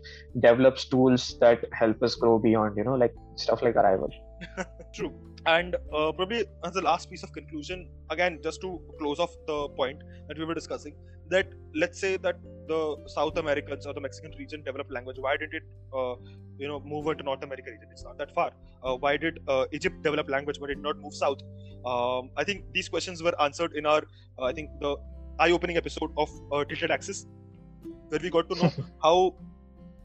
develops 0.40 0.84
tools 0.86 1.36
that 1.40 1.64
help 1.72 2.02
us 2.02 2.14
grow 2.14 2.38
beyond 2.38 2.76
you 2.76 2.84
know 2.84 2.94
like 2.94 3.14
stuff 3.36 3.62
like 3.62 3.76
arrival. 3.76 4.10
True. 4.94 5.12
And 5.46 5.76
uh, 5.94 6.12
probably 6.12 6.44
as 6.64 6.72
the 6.72 6.82
last 6.82 7.10
piece 7.10 7.22
of 7.22 7.32
conclusion 7.32 7.88
again 8.10 8.40
just 8.42 8.60
to 8.62 8.80
close 8.98 9.18
off 9.18 9.30
the 9.46 9.68
point 9.70 10.02
that 10.26 10.38
we 10.38 10.44
were 10.44 10.54
discussing 10.54 10.94
that 11.30 11.48
let's 11.74 12.00
say 12.00 12.16
that 12.16 12.36
the 12.72 12.81
south 13.07 13.38
americans 13.42 13.87
or 13.87 13.94
the 13.94 14.00
mexican 14.00 14.33
region 14.38 14.62
developed 14.62 14.92
language? 14.92 15.18
Why 15.18 15.37
did 15.37 15.54
it 15.54 15.64
uh, 15.92 16.14
you 16.59 16.68
know 16.68 16.81
move 16.81 17.07
into 17.09 17.24
north 17.24 17.42
america 17.42 17.70
region? 17.70 17.88
It's 17.90 18.04
not 18.04 18.18
that 18.18 18.35
far. 18.35 18.52
Uh, 18.83 18.96
why 18.96 19.16
did 19.16 19.40
uh, 19.48 19.64
egypt 19.72 20.02
develop 20.02 20.28
language 20.28 20.59
but 20.61 20.70
it 20.70 20.74
did 20.76 20.83
not 20.83 20.98
move 20.98 21.14
south? 21.14 21.40
Um, 21.87 22.31
i 22.37 22.44
think 22.44 22.64
these 22.72 22.88
questions 22.88 23.22
were 23.22 23.35
answered 23.40 23.76
in 23.81 23.87
our 23.87 24.02
uh, 24.38 24.44
i 24.44 24.52
think 24.52 24.70
the 24.81 24.96
eye-opening 25.40 25.76
episode 25.76 26.11
of 26.16 26.31
uh, 26.52 26.64
tilted 26.64 26.90
axis 26.90 27.26
where 28.09 28.20
we 28.22 28.31
got 28.31 28.48
to 28.50 28.57
know 28.62 28.72
how 29.02 29.35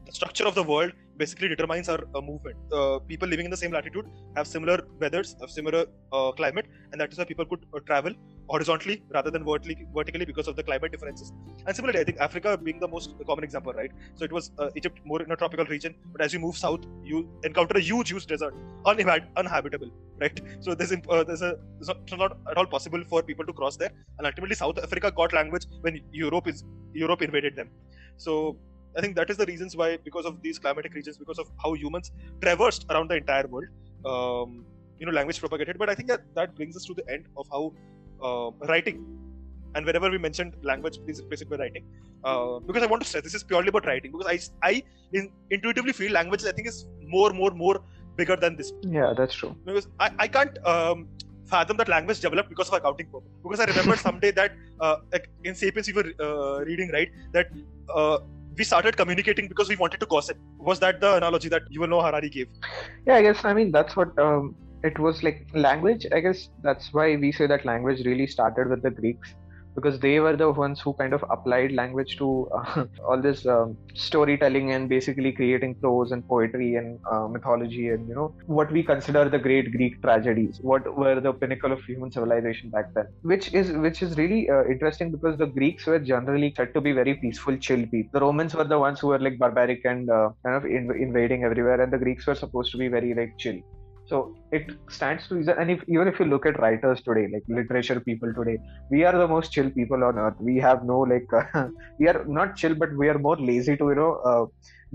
the 0.05 0.11
structure 0.11 0.45
of 0.45 0.55
the 0.55 0.63
world 0.63 0.91
basically 1.17 1.47
determines 1.47 1.89
our 1.89 1.99
uh, 2.15 2.21
movement. 2.21 2.57
Uh, 2.71 2.99
people 2.99 3.27
living 3.27 3.45
in 3.45 3.51
the 3.51 3.57
same 3.57 3.71
latitude 3.71 4.05
have 4.35 4.47
similar 4.47 4.79
weathers, 4.99 5.35
have 5.41 5.49
similar 5.49 5.85
uh, 6.11 6.31
climate, 6.31 6.65
and 6.91 6.99
that 6.99 7.11
is 7.11 7.17
why 7.17 7.25
people 7.25 7.45
could 7.45 7.65
uh, 7.73 7.79
travel 7.85 8.13
horizontally 8.49 9.03
rather 9.13 9.31
than 9.31 9.43
vertically, 9.45 9.85
vertically 9.95 10.25
because 10.25 10.47
of 10.47 10.55
the 10.55 10.63
climate 10.63 10.91
differences. 10.91 11.31
And 11.65 11.75
similarly, 11.75 11.99
I 11.99 12.03
think 12.03 12.19
Africa 12.19 12.57
being 12.57 12.79
the 12.79 12.87
most 12.87 13.15
common 13.25 13.43
example, 13.43 13.73
right? 13.73 13.91
So 14.15 14.25
it 14.25 14.31
was 14.31 14.51
uh, 14.59 14.69
Egypt 14.75 14.99
more 15.05 15.21
in 15.21 15.31
a 15.31 15.35
tropical 15.35 15.65
region, 15.65 15.95
but 16.11 16.21
as 16.21 16.33
you 16.33 16.39
move 16.39 16.57
south, 16.57 16.81
you 17.03 17.29
encounter 17.43 17.77
a 17.77 17.81
huge, 17.81 18.09
huge 18.09 18.25
desert, 18.25 18.53
uninhab- 18.85 19.27
uninhabitable, 19.37 19.91
right? 20.19 20.41
So 20.61 20.75
there's 20.75 20.91
uh, 20.91 21.23
there's 21.23 21.41
a 21.41 21.55
it's 21.79 21.87
not, 21.87 21.97
it's 22.03 22.17
not 22.17 22.37
at 22.49 22.57
all 22.57 22.65
possible 22.65 23.03
for 23.09 23.23
people 23.23 23.45
to 23.45 23.53
cross 23.53 23.77
there, 23.77 23.91
and 24.17 24.27
ultimately 24.27 24.55
South 24.55 24.77
Africa 24.77 25.11
got 25.11 25.33
language 25.33 25.65
when 25.81 26.01
Europe 26.11 26.47
is 26.47 26.63
Europe 26.93 27.21
invaded 27.21 27.55
them. 27.55 27.69
So 28.17 28.57
I 28.97 29.01
think 29.01 29.15
that 29.15 29.29
is 29.29 29.37
the 29.37 29.45
reasons 29.45 29.75
why, 29.75 29.97
because 30.03 30.25
of 30.25 30.41
these 30.41 30.59
climatic 30.59 30.93
regions, 30.93 31.17
because 31.17 31.39
of 31.39 31.49
how 31.63 31.73
humans 31.73 32.11
traversed 32.41 32.85
around 32.89 33.09
the 33.09 33.15
entire 33.15 33.47
world, 33.47 33.67
um, 34.05 34.65
you 34.99 35.05
know, 35.05 35.11
language 35.11 35.39
propagated. 35.39 35.77
But 35.77 35.89
I 35.89 35.95
think 35.95 36.09
that 36.09 36.21
that 36.35 36.55
brings 36.55 36.75
us 36.75 36.85
to 36.85 36.93
the 36.93 37.09
end 37.11 37.25
of 37.37 37.47
how 37.51 37.73
uh, 38.23 38.51
writing, 38.67 39.03
and 39.75 39.85
whenever 39.85 40.09
we 40.09 40.17
mentioned 40.17 40.55
language, 40.61 40.99
please 41.03 41.21
replace 41.21 41.41
it 41.41 41.49
by 41.49 41.57
writing, 41.57 41.85
uh, 42.23 42.59
because 42.59 42.83
I 42.83 42.85
want 42.85 43.01
to 43.03 43.09
stress 43.09 43.23
this 43.23 43.33
is 43.33 43.43
purely 43.43 43.69
about 43.69 43.85
writing. 43.85 44.11
Because 44.11 44.51
I, 44.61 44.67
I 44.69 44.83
in, 45.11 45.31
intuitively 45.49 45.93
feel 45.93 46.11
language, 46.11 46.45
I 46.45 46.51
think, 46.51 46.67
is 46.67 46.85
more, 47.01 47.31
more, 47.31 47.51
more 47.51 47.81
bigger 48.15 48.35
than 48.35 48.55
this. 48.55 48.71
Yeah, 48.83 49.13
that's 49.17 49.33
true. 49.33 49.55
Because 49.65 49.87
I, 49.99 50.11
I 50.19 50.27
can't. 50.27 50.65
Um, 50.65 51.07
fathom 51.53 51.77
that 51.77 51.89
language 51.89 52.19
developed 52.19 52.49
because 52.49 52.69
of 52.69 52.75
accounting 52.75 53.07
purpose. 53.07 53.31
Because 53.43 53.59
I 53.59 53.65
remember 53.65 53.95
someday 54.07 54.31
that 54.31 54.51
uh, 54.79 54.97
like 55.11 55.29
in 55.43 55.55
Sapiens 55.55 55.87
we 55.87 55.93
were 55.93 56.09
uh, 56.19 56.63
reading 56.69 56.89
right 56.91 57.09
that 57.33 57.47
uh, 57.93 58.17
we 58.57 58.63
started 58.63 58.97
communicating 58.97 59.47
because 59.47 59.69
we 59.69 59.75
wanted 59.75 59.99
to 59.99 60.05
gossip. 60.05 60.37
Was 60.57 60.79
that 60.79 61.01
the 61.01 61.15
analogy 61.15 61.49
that 61.49 61.63
Yuval 61.71 61.89
Noah 61.89 62.05
Harari 62.05 62.29
gave? 62.29 62.47
Yeah, 63.05 63.15
I 63.15 63.21
guess. 63.21 63.43
I 63.43 63.53
mean, 63.53 63.71
that's 63.71 63.95
what 63.95 64.17
um, 64.19 64.55
it 64.83 64.99
was 64.99 65.23
like. 65.23 65.47
Language. 65.53 66.05
I 66.11 66.19
guess 66.19 66.49
that's 66.61 66.93
why 66.93 67.15
we 67.15 67.31
say 67.31 67.47
that 67.47 67.65
language 67.65 68.05
really 68.05 68.27
started 68.27 68.69
with 68.69 68.83
the 68.83 68.91
Greeks 68.91 69.35
because 69.75 69.99
they 69.99 70.19
were 70.19 70.35
the 70.35 70.49
ones 70.51 70.79
who 70.79 70.93
kind 70.93 71.13
of 71.13 71.23
applied 71.29 71.71
language 71.71 72.17
to 72.17 72.49
uh, 72.57 72.85
all 73.07 73.21
this 73.21 73.45
um, 73.45 73.77
storytelling 73.93 74.71
and 74.71 74.89
basically 74.89 75.31
creating 75.31 75.75
prose 75.75 76.11
and 76.11 76.27
poetry 76.27 76.75
and 76.75 76.99
uh, 77.11 77.27
mythology 77.27 77.89
and 77.89 78.07
you 78.07 78.15
know 78.15 78.33
what 78.45 78.71
we 78.71 78.83
consider 78.83 79.27
the 79.29 79.39
great 79.39 79.71
greek 79.71 80.01
tragedies. 80.01 80.59
What 80.61 80.97
were 80.97 81.19
the 81.19 81.33
pinnacle 81.33 81.71
of 81.71 81.83
human 81.83 82.11
civilization 82.11 82.69
back 82.69 82.93
then? 82.93 83.07
Which 83.21 83.53
is 83.53 83.71
which 83.71 84.01
is 84.01 84.17
really 84.17 84.49
uh, 84.49 84.63
interesting 84.65 85.11
because 85.11 85.37
the 85.37 85.47
greeks 85.47 85.85
were 85.85 85.99
generally 85.99 86.53
said 86.55 86.73
to 86.73 86.81
be 86.81 86.91
very 86.91 87.15
peaceful 87.15 87.57
chill 87.57 87.85
people. 87.87 88.09
The 88.13 88.21
romans 88.21 88.55
were 88.55 88.63
the 88.65 88.79
ones 88.79 88.99
who 88.99 89.07
were 89.07 89.19
like 89.19 89.37
barbaric 89.37 89.85
and 89.85 90.09
uh, 90.09 90.29
kind 90.45 90.55
of 90.55 90.63
inv- 90.63 90.99
invading 90.99 91.43
everywhere 91.43 91.81
and 91.81 91.91
the 91.91 91.97
greeks 91.97 92.27
were 92.27 92.35
supposed 92.35 92.71
to 92.71 92.77
be 92.77 92.87
very 92.87 93.13
like 93.13 93.37
chill 93.37 93.59
so 94.13 94.19
it 94.57 94.65
stands 94.95 95.27
to 95.27 95.35
reason 95.35 95.55
and 95.61 95.71
if 95.75 95.81
even 95.93 96.07
if 96.11 96.19
you 96.19 96.25
look 96.33 96.45
at 96.49 96.59
writers 96.63 96.99
today 97.07 97.25
like 97.33 97.45
literature 97.59 97.99
people 98.09 98.31
today 98.39 98.57
we 98.93 98.99
are 99.07 99.15
the 99.23 99.27
most 99.35 99.51
chill 99.55 99.69
people 99.79 100.03
on 100.07 100.19
earth. 100.23 100.39
We 100.39 100.57
have 100.67 100.83
no 100.85 100.99
like 101.13 101.29
uh, 101.33 101.69
we 101.99 102.07
are 102.11 102.23
not 102.39 102.55
chill 102.55 102.75
but 102.75 102.91
we 103.01 103.09
are 103.11 103.19
more 103.27 103.37
lazy 103.37 103.75
to 103.77 103.85
you 103.91 103.95
know 104.01 104.11
uh, 104.31 104.45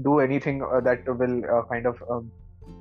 do 0.09 0.21
anything 0.21 0.63
uh, 0.63 0.81
that 0.89 1.01
will 1.23 1.37
uh, 1.55 1.63
kind 1.73 1.87
of 1.87 1.97
um, 2.11 2.31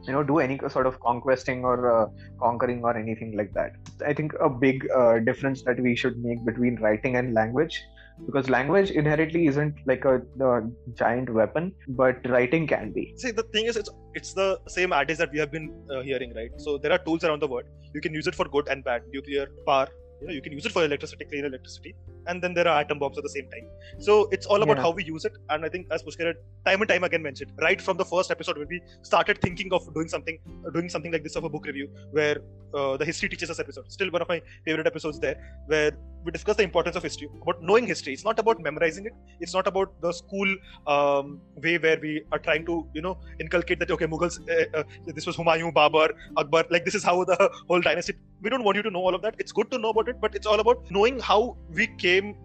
you 0.07 0.13
know 0.13 0.23
do 0.23 0.39
any 0.39 0.59
sort 0.69 0.87
of 0.91 0.99
conquesting 0.99 1.63
or 1.65 1.77
uh, 1.95 2.05
conquering 2.45 2.81
or 2.83 2.95
anything 2.97 3.35
like 3.35 3.51
that. 3.53 3.71
I 4.05 4.13
think 4.13 4.33
a 4.39 4.49
big 4.49 4.87
uh, 4.95 5.19
difference 5.19 5.63
that 5.63 5.79
we 5.79 5.95
should 5.95 6.17
make 6.23 6.45
between 6.45 6.75
writing 6.75 7.15
and 7.15 7.33
language 7.33 7.81
because 8.25 8.49
language 8.49 8.91
inherently 8.91 9.47
isn't 9.47 9.75
like 9.85 10.05
a, 10.05 10.21
a, 10.41 10.61
giant 10.95 11.29
weapon 11.29 11.73
but 11.89 12.17
writing 12.29 12.67
can 12.67 12.91
be. 12.91 13.13
See 13.17 13.31
the 13.31 13.43
thing 13.43 13.65
is 13.65 13.77
it's 13.77 13.89
it's 14.13 14.33
the 14.33 14.59
same 14.67 14.93
adage 14.93 15.17
that 15.17 15.31
we 15.31 15.39
have 15.39 15.51
been 15.51 15.73
uh, 15.91 16.01
hearing 16.01 16.33
right? 16.33 16.51
So 16.57 16.77
there 16.77 16.91
are 16.91 16.97
tools 16.97 17.23
around 17.23 17.41
the 17.41 17.47
world. 17.47 17.65
You 17.93 18.01
can 18.01 18.13
use 18.13 18.27
it 18.27 18.35
for 18.35 18.45
good 18.45 18.67
and 18.67 18.83
bad. 18.83 19.03
Nuclear 19.13 19.47
power 19.65 19.87
You 20.21 20.27
know, 20.27 20.33
you 20.33 20.41
can 20.41 20.53
use 20.53 20.65
it 20.65 20.71
for 20.71 20.83
electricity, 20.83 21.25
clean 21.25 21.45
electricity, 21.45 21.95
and 22.25 22.41
then 22.43 22.53
there 22.53 22.67
are 22.67 22.79
atom 22.81 22.99
bombs 22.99 23.17
at 23.17 23.23
the 23.23 23.29
same 23.29 23.49
time. 23.49 23.67
So 23.99 24.27
it's 24.31 24.47
all 24.47 24.63
about 24.63 24.77
Yeah. 24.77 24.83
how 24.83 24.91
we 24.91 25.03
use 25.03 25.25
it. 25.25 25.33
And 25.49 25.63
I 25.65 25.69
think, 25.69 25.87
as 25.91 26.03
Pushkar 26.03 26.27
had 26.27 26.37
time 26.65 26.81
and 26.81 26.89
time 26.89 27.03
again 27.03 27.21
mentioned, 27.21 27.51
right 27.61 27.79
from 27.79 27.97
the 27.97 28.05
first 28.05 28.31
episode 28.31 28.57
when 28.57 28.67
we 28.67 28.81
started 29.03 29.41
thinking 29.41 29.71
of 29.73 29.93
doing 29.93 30.07
something, 30.07 30.39
uh, 30.65 30.71
doing 30.71 30.89
something 30.89 31.11
like 31.11 31.23
this 31.23 31.35
of 31.35 31.43
a 31.43 31.49
book 31.49 31.65
review, 31.67 31.89
where 32.11 32.37
uh, 32.73 32.97
the 32.97 33.05
history 33.05 33.29
teaches 33.29 33.49
us 33.49 33.59
episode, 33.59 33.91
still 33.91 34.09
one 34.11 34.21
of 34.21 34.29
my 34.29 34.41
favorite 34.65 34.87
episodes 34.87 35.19
there, 35.19 35.37
where 35.67 35.91
we 36.25 36.31
discuss 36.31 36.57
the 36.57 36.63
importance 36.63 36.95
of 36.95 37.03
history, 37.03 37.29
about 37.41 37.61
knowing 37.61 37.85
history. 37.85 38.13
It's 38.13 38.25
not 38.25 38.39
about 38.39 38.59
memorizing 38.59 39.05
it. 39.05 39.13
It's 39.39 39.53
not 39.53 39.67
about 39.67 39.93
the 40.01 40.11
school 40.11 40.49
um, 40.87 41.39
way 41.63 41.77
where 41.77 41.99
we 42.01 42.23
are 42.31 42.39
trying 42.39 42.65
to, 42.65 42.85
you 42.93 43.01
know, 43.01 43.17
inculcate 43.39 43.79
that 43.79 43.91
okay, 43.91 44.05
Mughals, 44.07 44.39
uh, 44.49 44.79
uh, 44.79 44.83
this 45.05 45.25
was 45.25 45.37
Humayun, 45.37 45.73
Babur, 45.73 46.09
Akbar, 46.35 46.65
like 46.69 46.85
this 46.85 46.95
is 46.95 47.03
how 47.03 47.23
the 47.23 47.51
whole 47.67 47.81
dynasty. 47.81 48.15
We 48.41 48.49
don't 48.49 48.63
want 48.63 48.77
you 48.77 48.83
to 48.83 48.91
know 48.91 48.99
all 48.99 49.15
of 49.15 49.21
that. 49.23 49.35
It's 49.39 49.51
good 49.51 49.71
to 49.71 49.77
know 49.77 49.89
about 49.89 50.07
it, 50.09 50.21
but 50.21 50.35
it's 50.35 50.45
all 50.45 50.59
about 50.59 50.91
knowing 50.91 51.19
how 51.19 51.57
we 51.73 51.87
came 51.87 52.35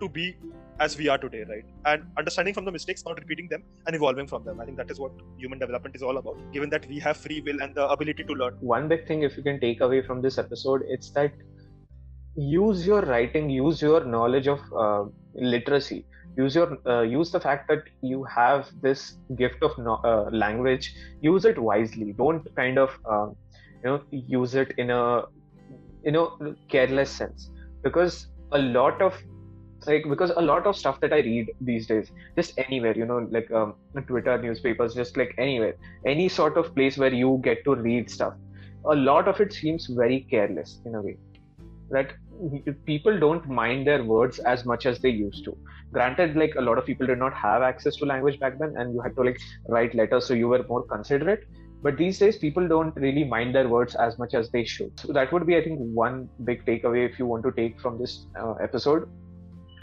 to 0.00 0.08
be 0.08 0.36
as 0.78 0.96
we 0.96 1.08
are 1.08 1.18
today, 1.18 1.44
right? 1.48 1.64
And 1.84 2.04
understanding 2.16 2.54
from 2.54 2.64
the 2.64 2.72
mistakes, 2.72 3.04
not 3.04 3.18
repeating 3.18 3.48
them, 3.48 3.62
and 3.86 3.94
evolving 3.94 4.26
from 4.26 4.44
them. 4.44 4.60
I 4.60 4.64
think 4.64 4.76
that 4.78 4.90
is 4.90 4.98
what 4.98 5.12
human 5.36 5.58
development 5.58 5.96
is 5.96 6.02
all 6.02 6.16
about. 6.18 6.38
Given 6.52 6.70
that 6.70 6.86
we 6.88 6.98
have 7.00 7.16
free 7.16 7.40
will 7.40 7.60
and 7.60 7.74
the 7.74 7.88
ability 7.88 8.24
to 8.24 8.32
learn. 8.32 8.54
one 8.60 8.88
big 8.88 9.06
thing 9.06 9.22
if 9.22 9.36
you 9.36 9.42
can 9.42 9.60
take 9.60 9.80
away 9.80 10.02
from 10.02 10.22
this 10.22 10.38
episode 10.38 10.82
it's 10.88 11.10
that 11.10 11.32
use 12.36 12.86
your 12.86 13.02
writing 13.02 13.50
use 13.50 13.82
your 13.82 14.04
knowledge 14.04 14.46
of 14.46 14.60
uh, 14.84 15.04
literacy 15.34 16.06
use 16.36 16.54
your 16.54 16.78
uh, 16.86 17.02
use 17.02 17.30
the 17.30 17.40
fact 17.40 17.68
that 17.68 17.82
you 18.02 18.24
have 18.24 18.68
this 18.80 19.16
gift 19.36 19.62
of 19.62 19.76
no, 19.78 19.94
uh, 20.04 20.30
language 20.30 20.94
use 21.20 21.44
it 21.44 21.58
wisely 21.58 22.12
don't 22.12 22.48
kind 22.54 22.78
of 22.78 22.90
uh, 23.04 23.26
you 23.82 23.90
know 23.90 24.00
use 24.10 24.54
it 24.54 24.72
in 24.78 24.90
a 24.90 25.22
you 26.04 26.12
know 26.12 26.54
careless 26.68 27.10
sense. 27.10 27.50
Because 27.82 28.28
a 28.52 28.58
lot 28.58 29.00
of 29.00 29.16
like 29.86 30.04
because 30.08 30.30
a 30.36 30.42
lot 30.42 30.66
of 30.66 30.76
stuff 30.76 31.00
that 31.00 31.10
i 31.10 31.20
read 31.20 31.50
these 31.62 31.86
days 31.86 32.10
just 32.36 32.52
anywhere 32.58 32.94
you 32.94 33.06
know 33.06 33.26
like 33.30 33.50
um, 33.50 33.72
twitter 34.06 34.36
newspapers 34.42 34.92
just 34.92 35.16
like 35.16 35.34
anywhere 35.38 35.74
any 36.04 36.28
sort 36.28 36.58
of 36.58 36.74
place 36.74 36.98
where 36.98 37.14
you 37.14 37.40
get 37.42 37.64
to 37.64 37.74
read 37.76 38.10
stuff 38.10 38.34
a 38.86 38.94
lot 38.94 39.28
of 39.28 39.40
it 39.40 39.52
seems 39.52 39.86
very 39.86 40.20
careless 40.30 40.80
in 40.84 40.94
a 40.94 41.02
way. 41.02 41.16
That 41.90 42.12
people 42.86 43.18
don't 43.18 43.46
mind 43.48 43.86
their 43.86 44.02
words 44.04 44.38
as 44.38 44.64
much 44.64 44.86
as 44.86 44.98
they 45.00 45.10
used 45.10 45.44
to. 45.44 45.56
Granted 45.92 46.36
like 46.36 46.54
a 46.56 46.60
lot 46.60 46.78
of 46.78 46.86
people 46.86 47.06
did 47.06 47.18
not 47.18 47.34
have 47.34 47.62
access 47.62 47.96
to 47.96 48.06
language 48.06 48.38
back 48.38 48.58
then 48.58 48.74
and 48.76 48.94
you 48.94 49.00
had 49.00 49.16
to 49.16 49.22
like 49.22 49.40
write 49.68 49.94
letters 49.94 50.26
so 50.26 50.34
you 50.34 50.48
were 50.48 50.64
more 50.68 50.84
considerate 50.84 51.44
but 51.82 51.96
these 51.96 52.18
days 52.18 52.36
people 52.38 52.68
don't 52.68 52.94
really 52.96 53.24
mind 53.24 53.54
their 53.54 53.68
words 53.68 53.94
as 53.94 54.18
much 54.18 54.34
as 54.34 54.50
they 54.50 54.64
should. 54.64 54.98
So 55.00 55.12
that 55.12 55.32
would 55.32 55.46
be 55.46 55.56
i 55.56 55.62
think 55.62 55.78
one 55.78 56.28
big 56.44 56.64
takeaway 56.66 57.08
if 57.08 57.18
you 57.18 57.26
want 57.26 57.44
to 57.44 57.52
take 57.52 57.80
from 57.80 57.98
this 57.98 58.26
uh, 58.38 58.54
episode 58.54 59.08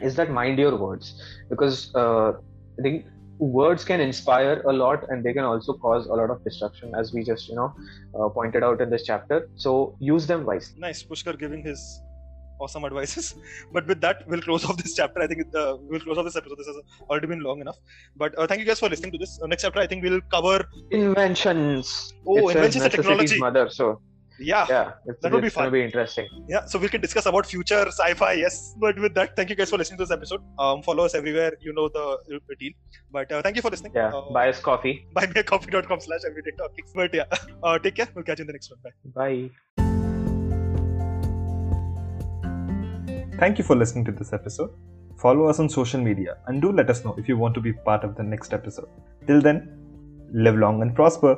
is 0.02 0.16
that 0.16 0.32
mind 0.32 0.60
your 0.60 0.76
words. 0.78 1.22
Because 1.50 1.94
uh, 1.96 2.34
i 2.80 2.82
think 2.82 3.06
words 3.40 3.86
can 3.86 4.02
inspire 4.02 4.62
a 4.66 4.74
lot 4.74 5.06
and 5.10 5.24
they 5.24 5.34
can 5.34 5.44
also 5.44 5.74
cause 5.74 6.08
a 6.08 6.14
lot 6.14 6.32
of 6.32 6.44
destruction 6.44 6.94
as 6.96 7.14
we 7.14 7.24
just 7.24 7.48
you 7.48 7.56
know 7.56 7.74
uh, 8.20 8.30
pointed 8.30 8.64
out 8.64 8.82
in 8.82 8.90
this 8.90 9.04
chapter. 9.04 9.50
So 9.56 9.96
use 10.00 10.28
them 10.28 10.46
wisely. 10.46 10.80
Nice, 10.80 11.04
Pushkar 11.04 11.38
giving 11.38 11.64
his 11.64 11.80
awesome 12.60 12.86
advices. 12.86 13.36
But 13.72 13.88
with 13.88 14.02
that, 14.02 14.28
we'll 14.28 14.42
close 14.42 14.66
off 14.66 14.78
this 14.78 14.96
chapter. 14.96 15.22
I 15.22 15.28
think 15.28 15.44
uh, 15.56 15.78
we'll 15.90 16.00
close 16.02 16.18
off 16.18 16.26
this 16.26 16.36
episode. 16.36 16.58
This 16.58 16.68
has 16.68 16.78
already 17.10 17.28
been 17.28 17.42
long 17.42 17.62
enough. 17.62 17.78
But 18.16 18.38
uh, 18.38 18.48
thank 18.48 18.60
you 18.62 18.66
guys 18.66 18.80
for 18.80 18.90
listening 18.90 19.12
to 19.14 19.18
this. 19.18 19.40
Uh, 19.42 19.48
next 19.48 19.64
chapter, 19.64 19.80
I 19.80 19.88
think 19.88 20.04
we'll 20.04 20.22
cover. 20.38 20.58
inventions 20.92 22.14
Oh, 22.28 22.38
It 22.38 22.54
says 22.54 22.56
inventions 22.56 22.84
and 22.86 22.92
technology. 22.98 23.40
mother 23.48 23.66
so 23.70 23.88
Yeah, 24.40 24.66
yeah 24.70 24.92
That 25.22 25.32
would 25.34 25.42
be 25.42 25.48
it's 25.48 25.56
gonna 25.56 25.68
fun. 25.70 25.74
be 25.76 25.82
interesting 25.84 26.28
yeah. 26.54 26.64
So 26.72 26.78
we 26.84 26.90
can 26.94 27.02
discuss 27.06 27.26
about 27.32 27.46
future 27.54 27.84
sci-fi. 27.88 28.34
Yes. 28.46 28.56
But 28.84 29.00
with 29.06 29.14
that, 29.20 29.36
thank 29.38 29.50
you 29.54 29.58
guys 29.62 29.72
for 29.74 29.80
listening 29.82 29.98
to 30.02 30.06
this 30.06 30.12
episode. 30.18 30.42
Um, 30.64 30.84
follow 30.90 31.06
us 31.10 31.16
everywhere. 31.22 31.54
You 31.68 31.74
know 31.80 31.88
the, 31.98 32.06
the 32.50 32.56
deal. 32.64 32.74
But 33.18 33.32
uh, 33.32 33.42
thank 33.42 33.56
you 33.56 33.64
for 33.68 33.72
listening. 33.76 33.94
yeah 34.02 34.14
Uh, 34.20 34.24
buy 34.40 34.46
us 34.54 34.60
coffee 34.70 34.96
buymeacoffee.com 35.20 36.00
slash 36.08 36.22
everyday 36.32 36.56
topics. 36.64 36.92
But 37.02 37.14
yeah, 37.22 37.26
uh, 37.64 37.78
take 37.80 37.96
care. 38.02 38.10
We'll 38.16 38.28
catch 38.32 38.40
you 38.40 38.44
in 38.44 38.48
the 38.54 38.58
next 38.60 38.72
one. 38.76 38.80
Bye. 39.22 39.32
bye 39.80 39.97
Thank 43.40 43.60
you 43.60 43.64
for 43.64 43.76
listening 43.76 44.04
to 44.06 44.12
this 44.12 44.34
episode. 44.34 44.72
Follow 45.20 45.46
us 45.46 45.60
on 45.60 45.70
social 45.70 46.02
media 46.02 46.38
and 46.48 46.60
do 46.60 46.72
let 46.72 46.90
us 46.90 47.06
know 47.06 47.14
if 47.20 47.28
you 47.28 47.38
want 47.38 47.54
to 47.54 47.62
be 47.62 47.72
part 47.72 48.04
of 48.04 48.16
the 48.16 48.24
next 48.24 48.52
episode. 48.52 48.90
Till 49.28 49.42
then, 49.42 49.78
live 50.34 50.56
long 50.56 50.82
and 50.82 50.96
prosper. 50.96 51.38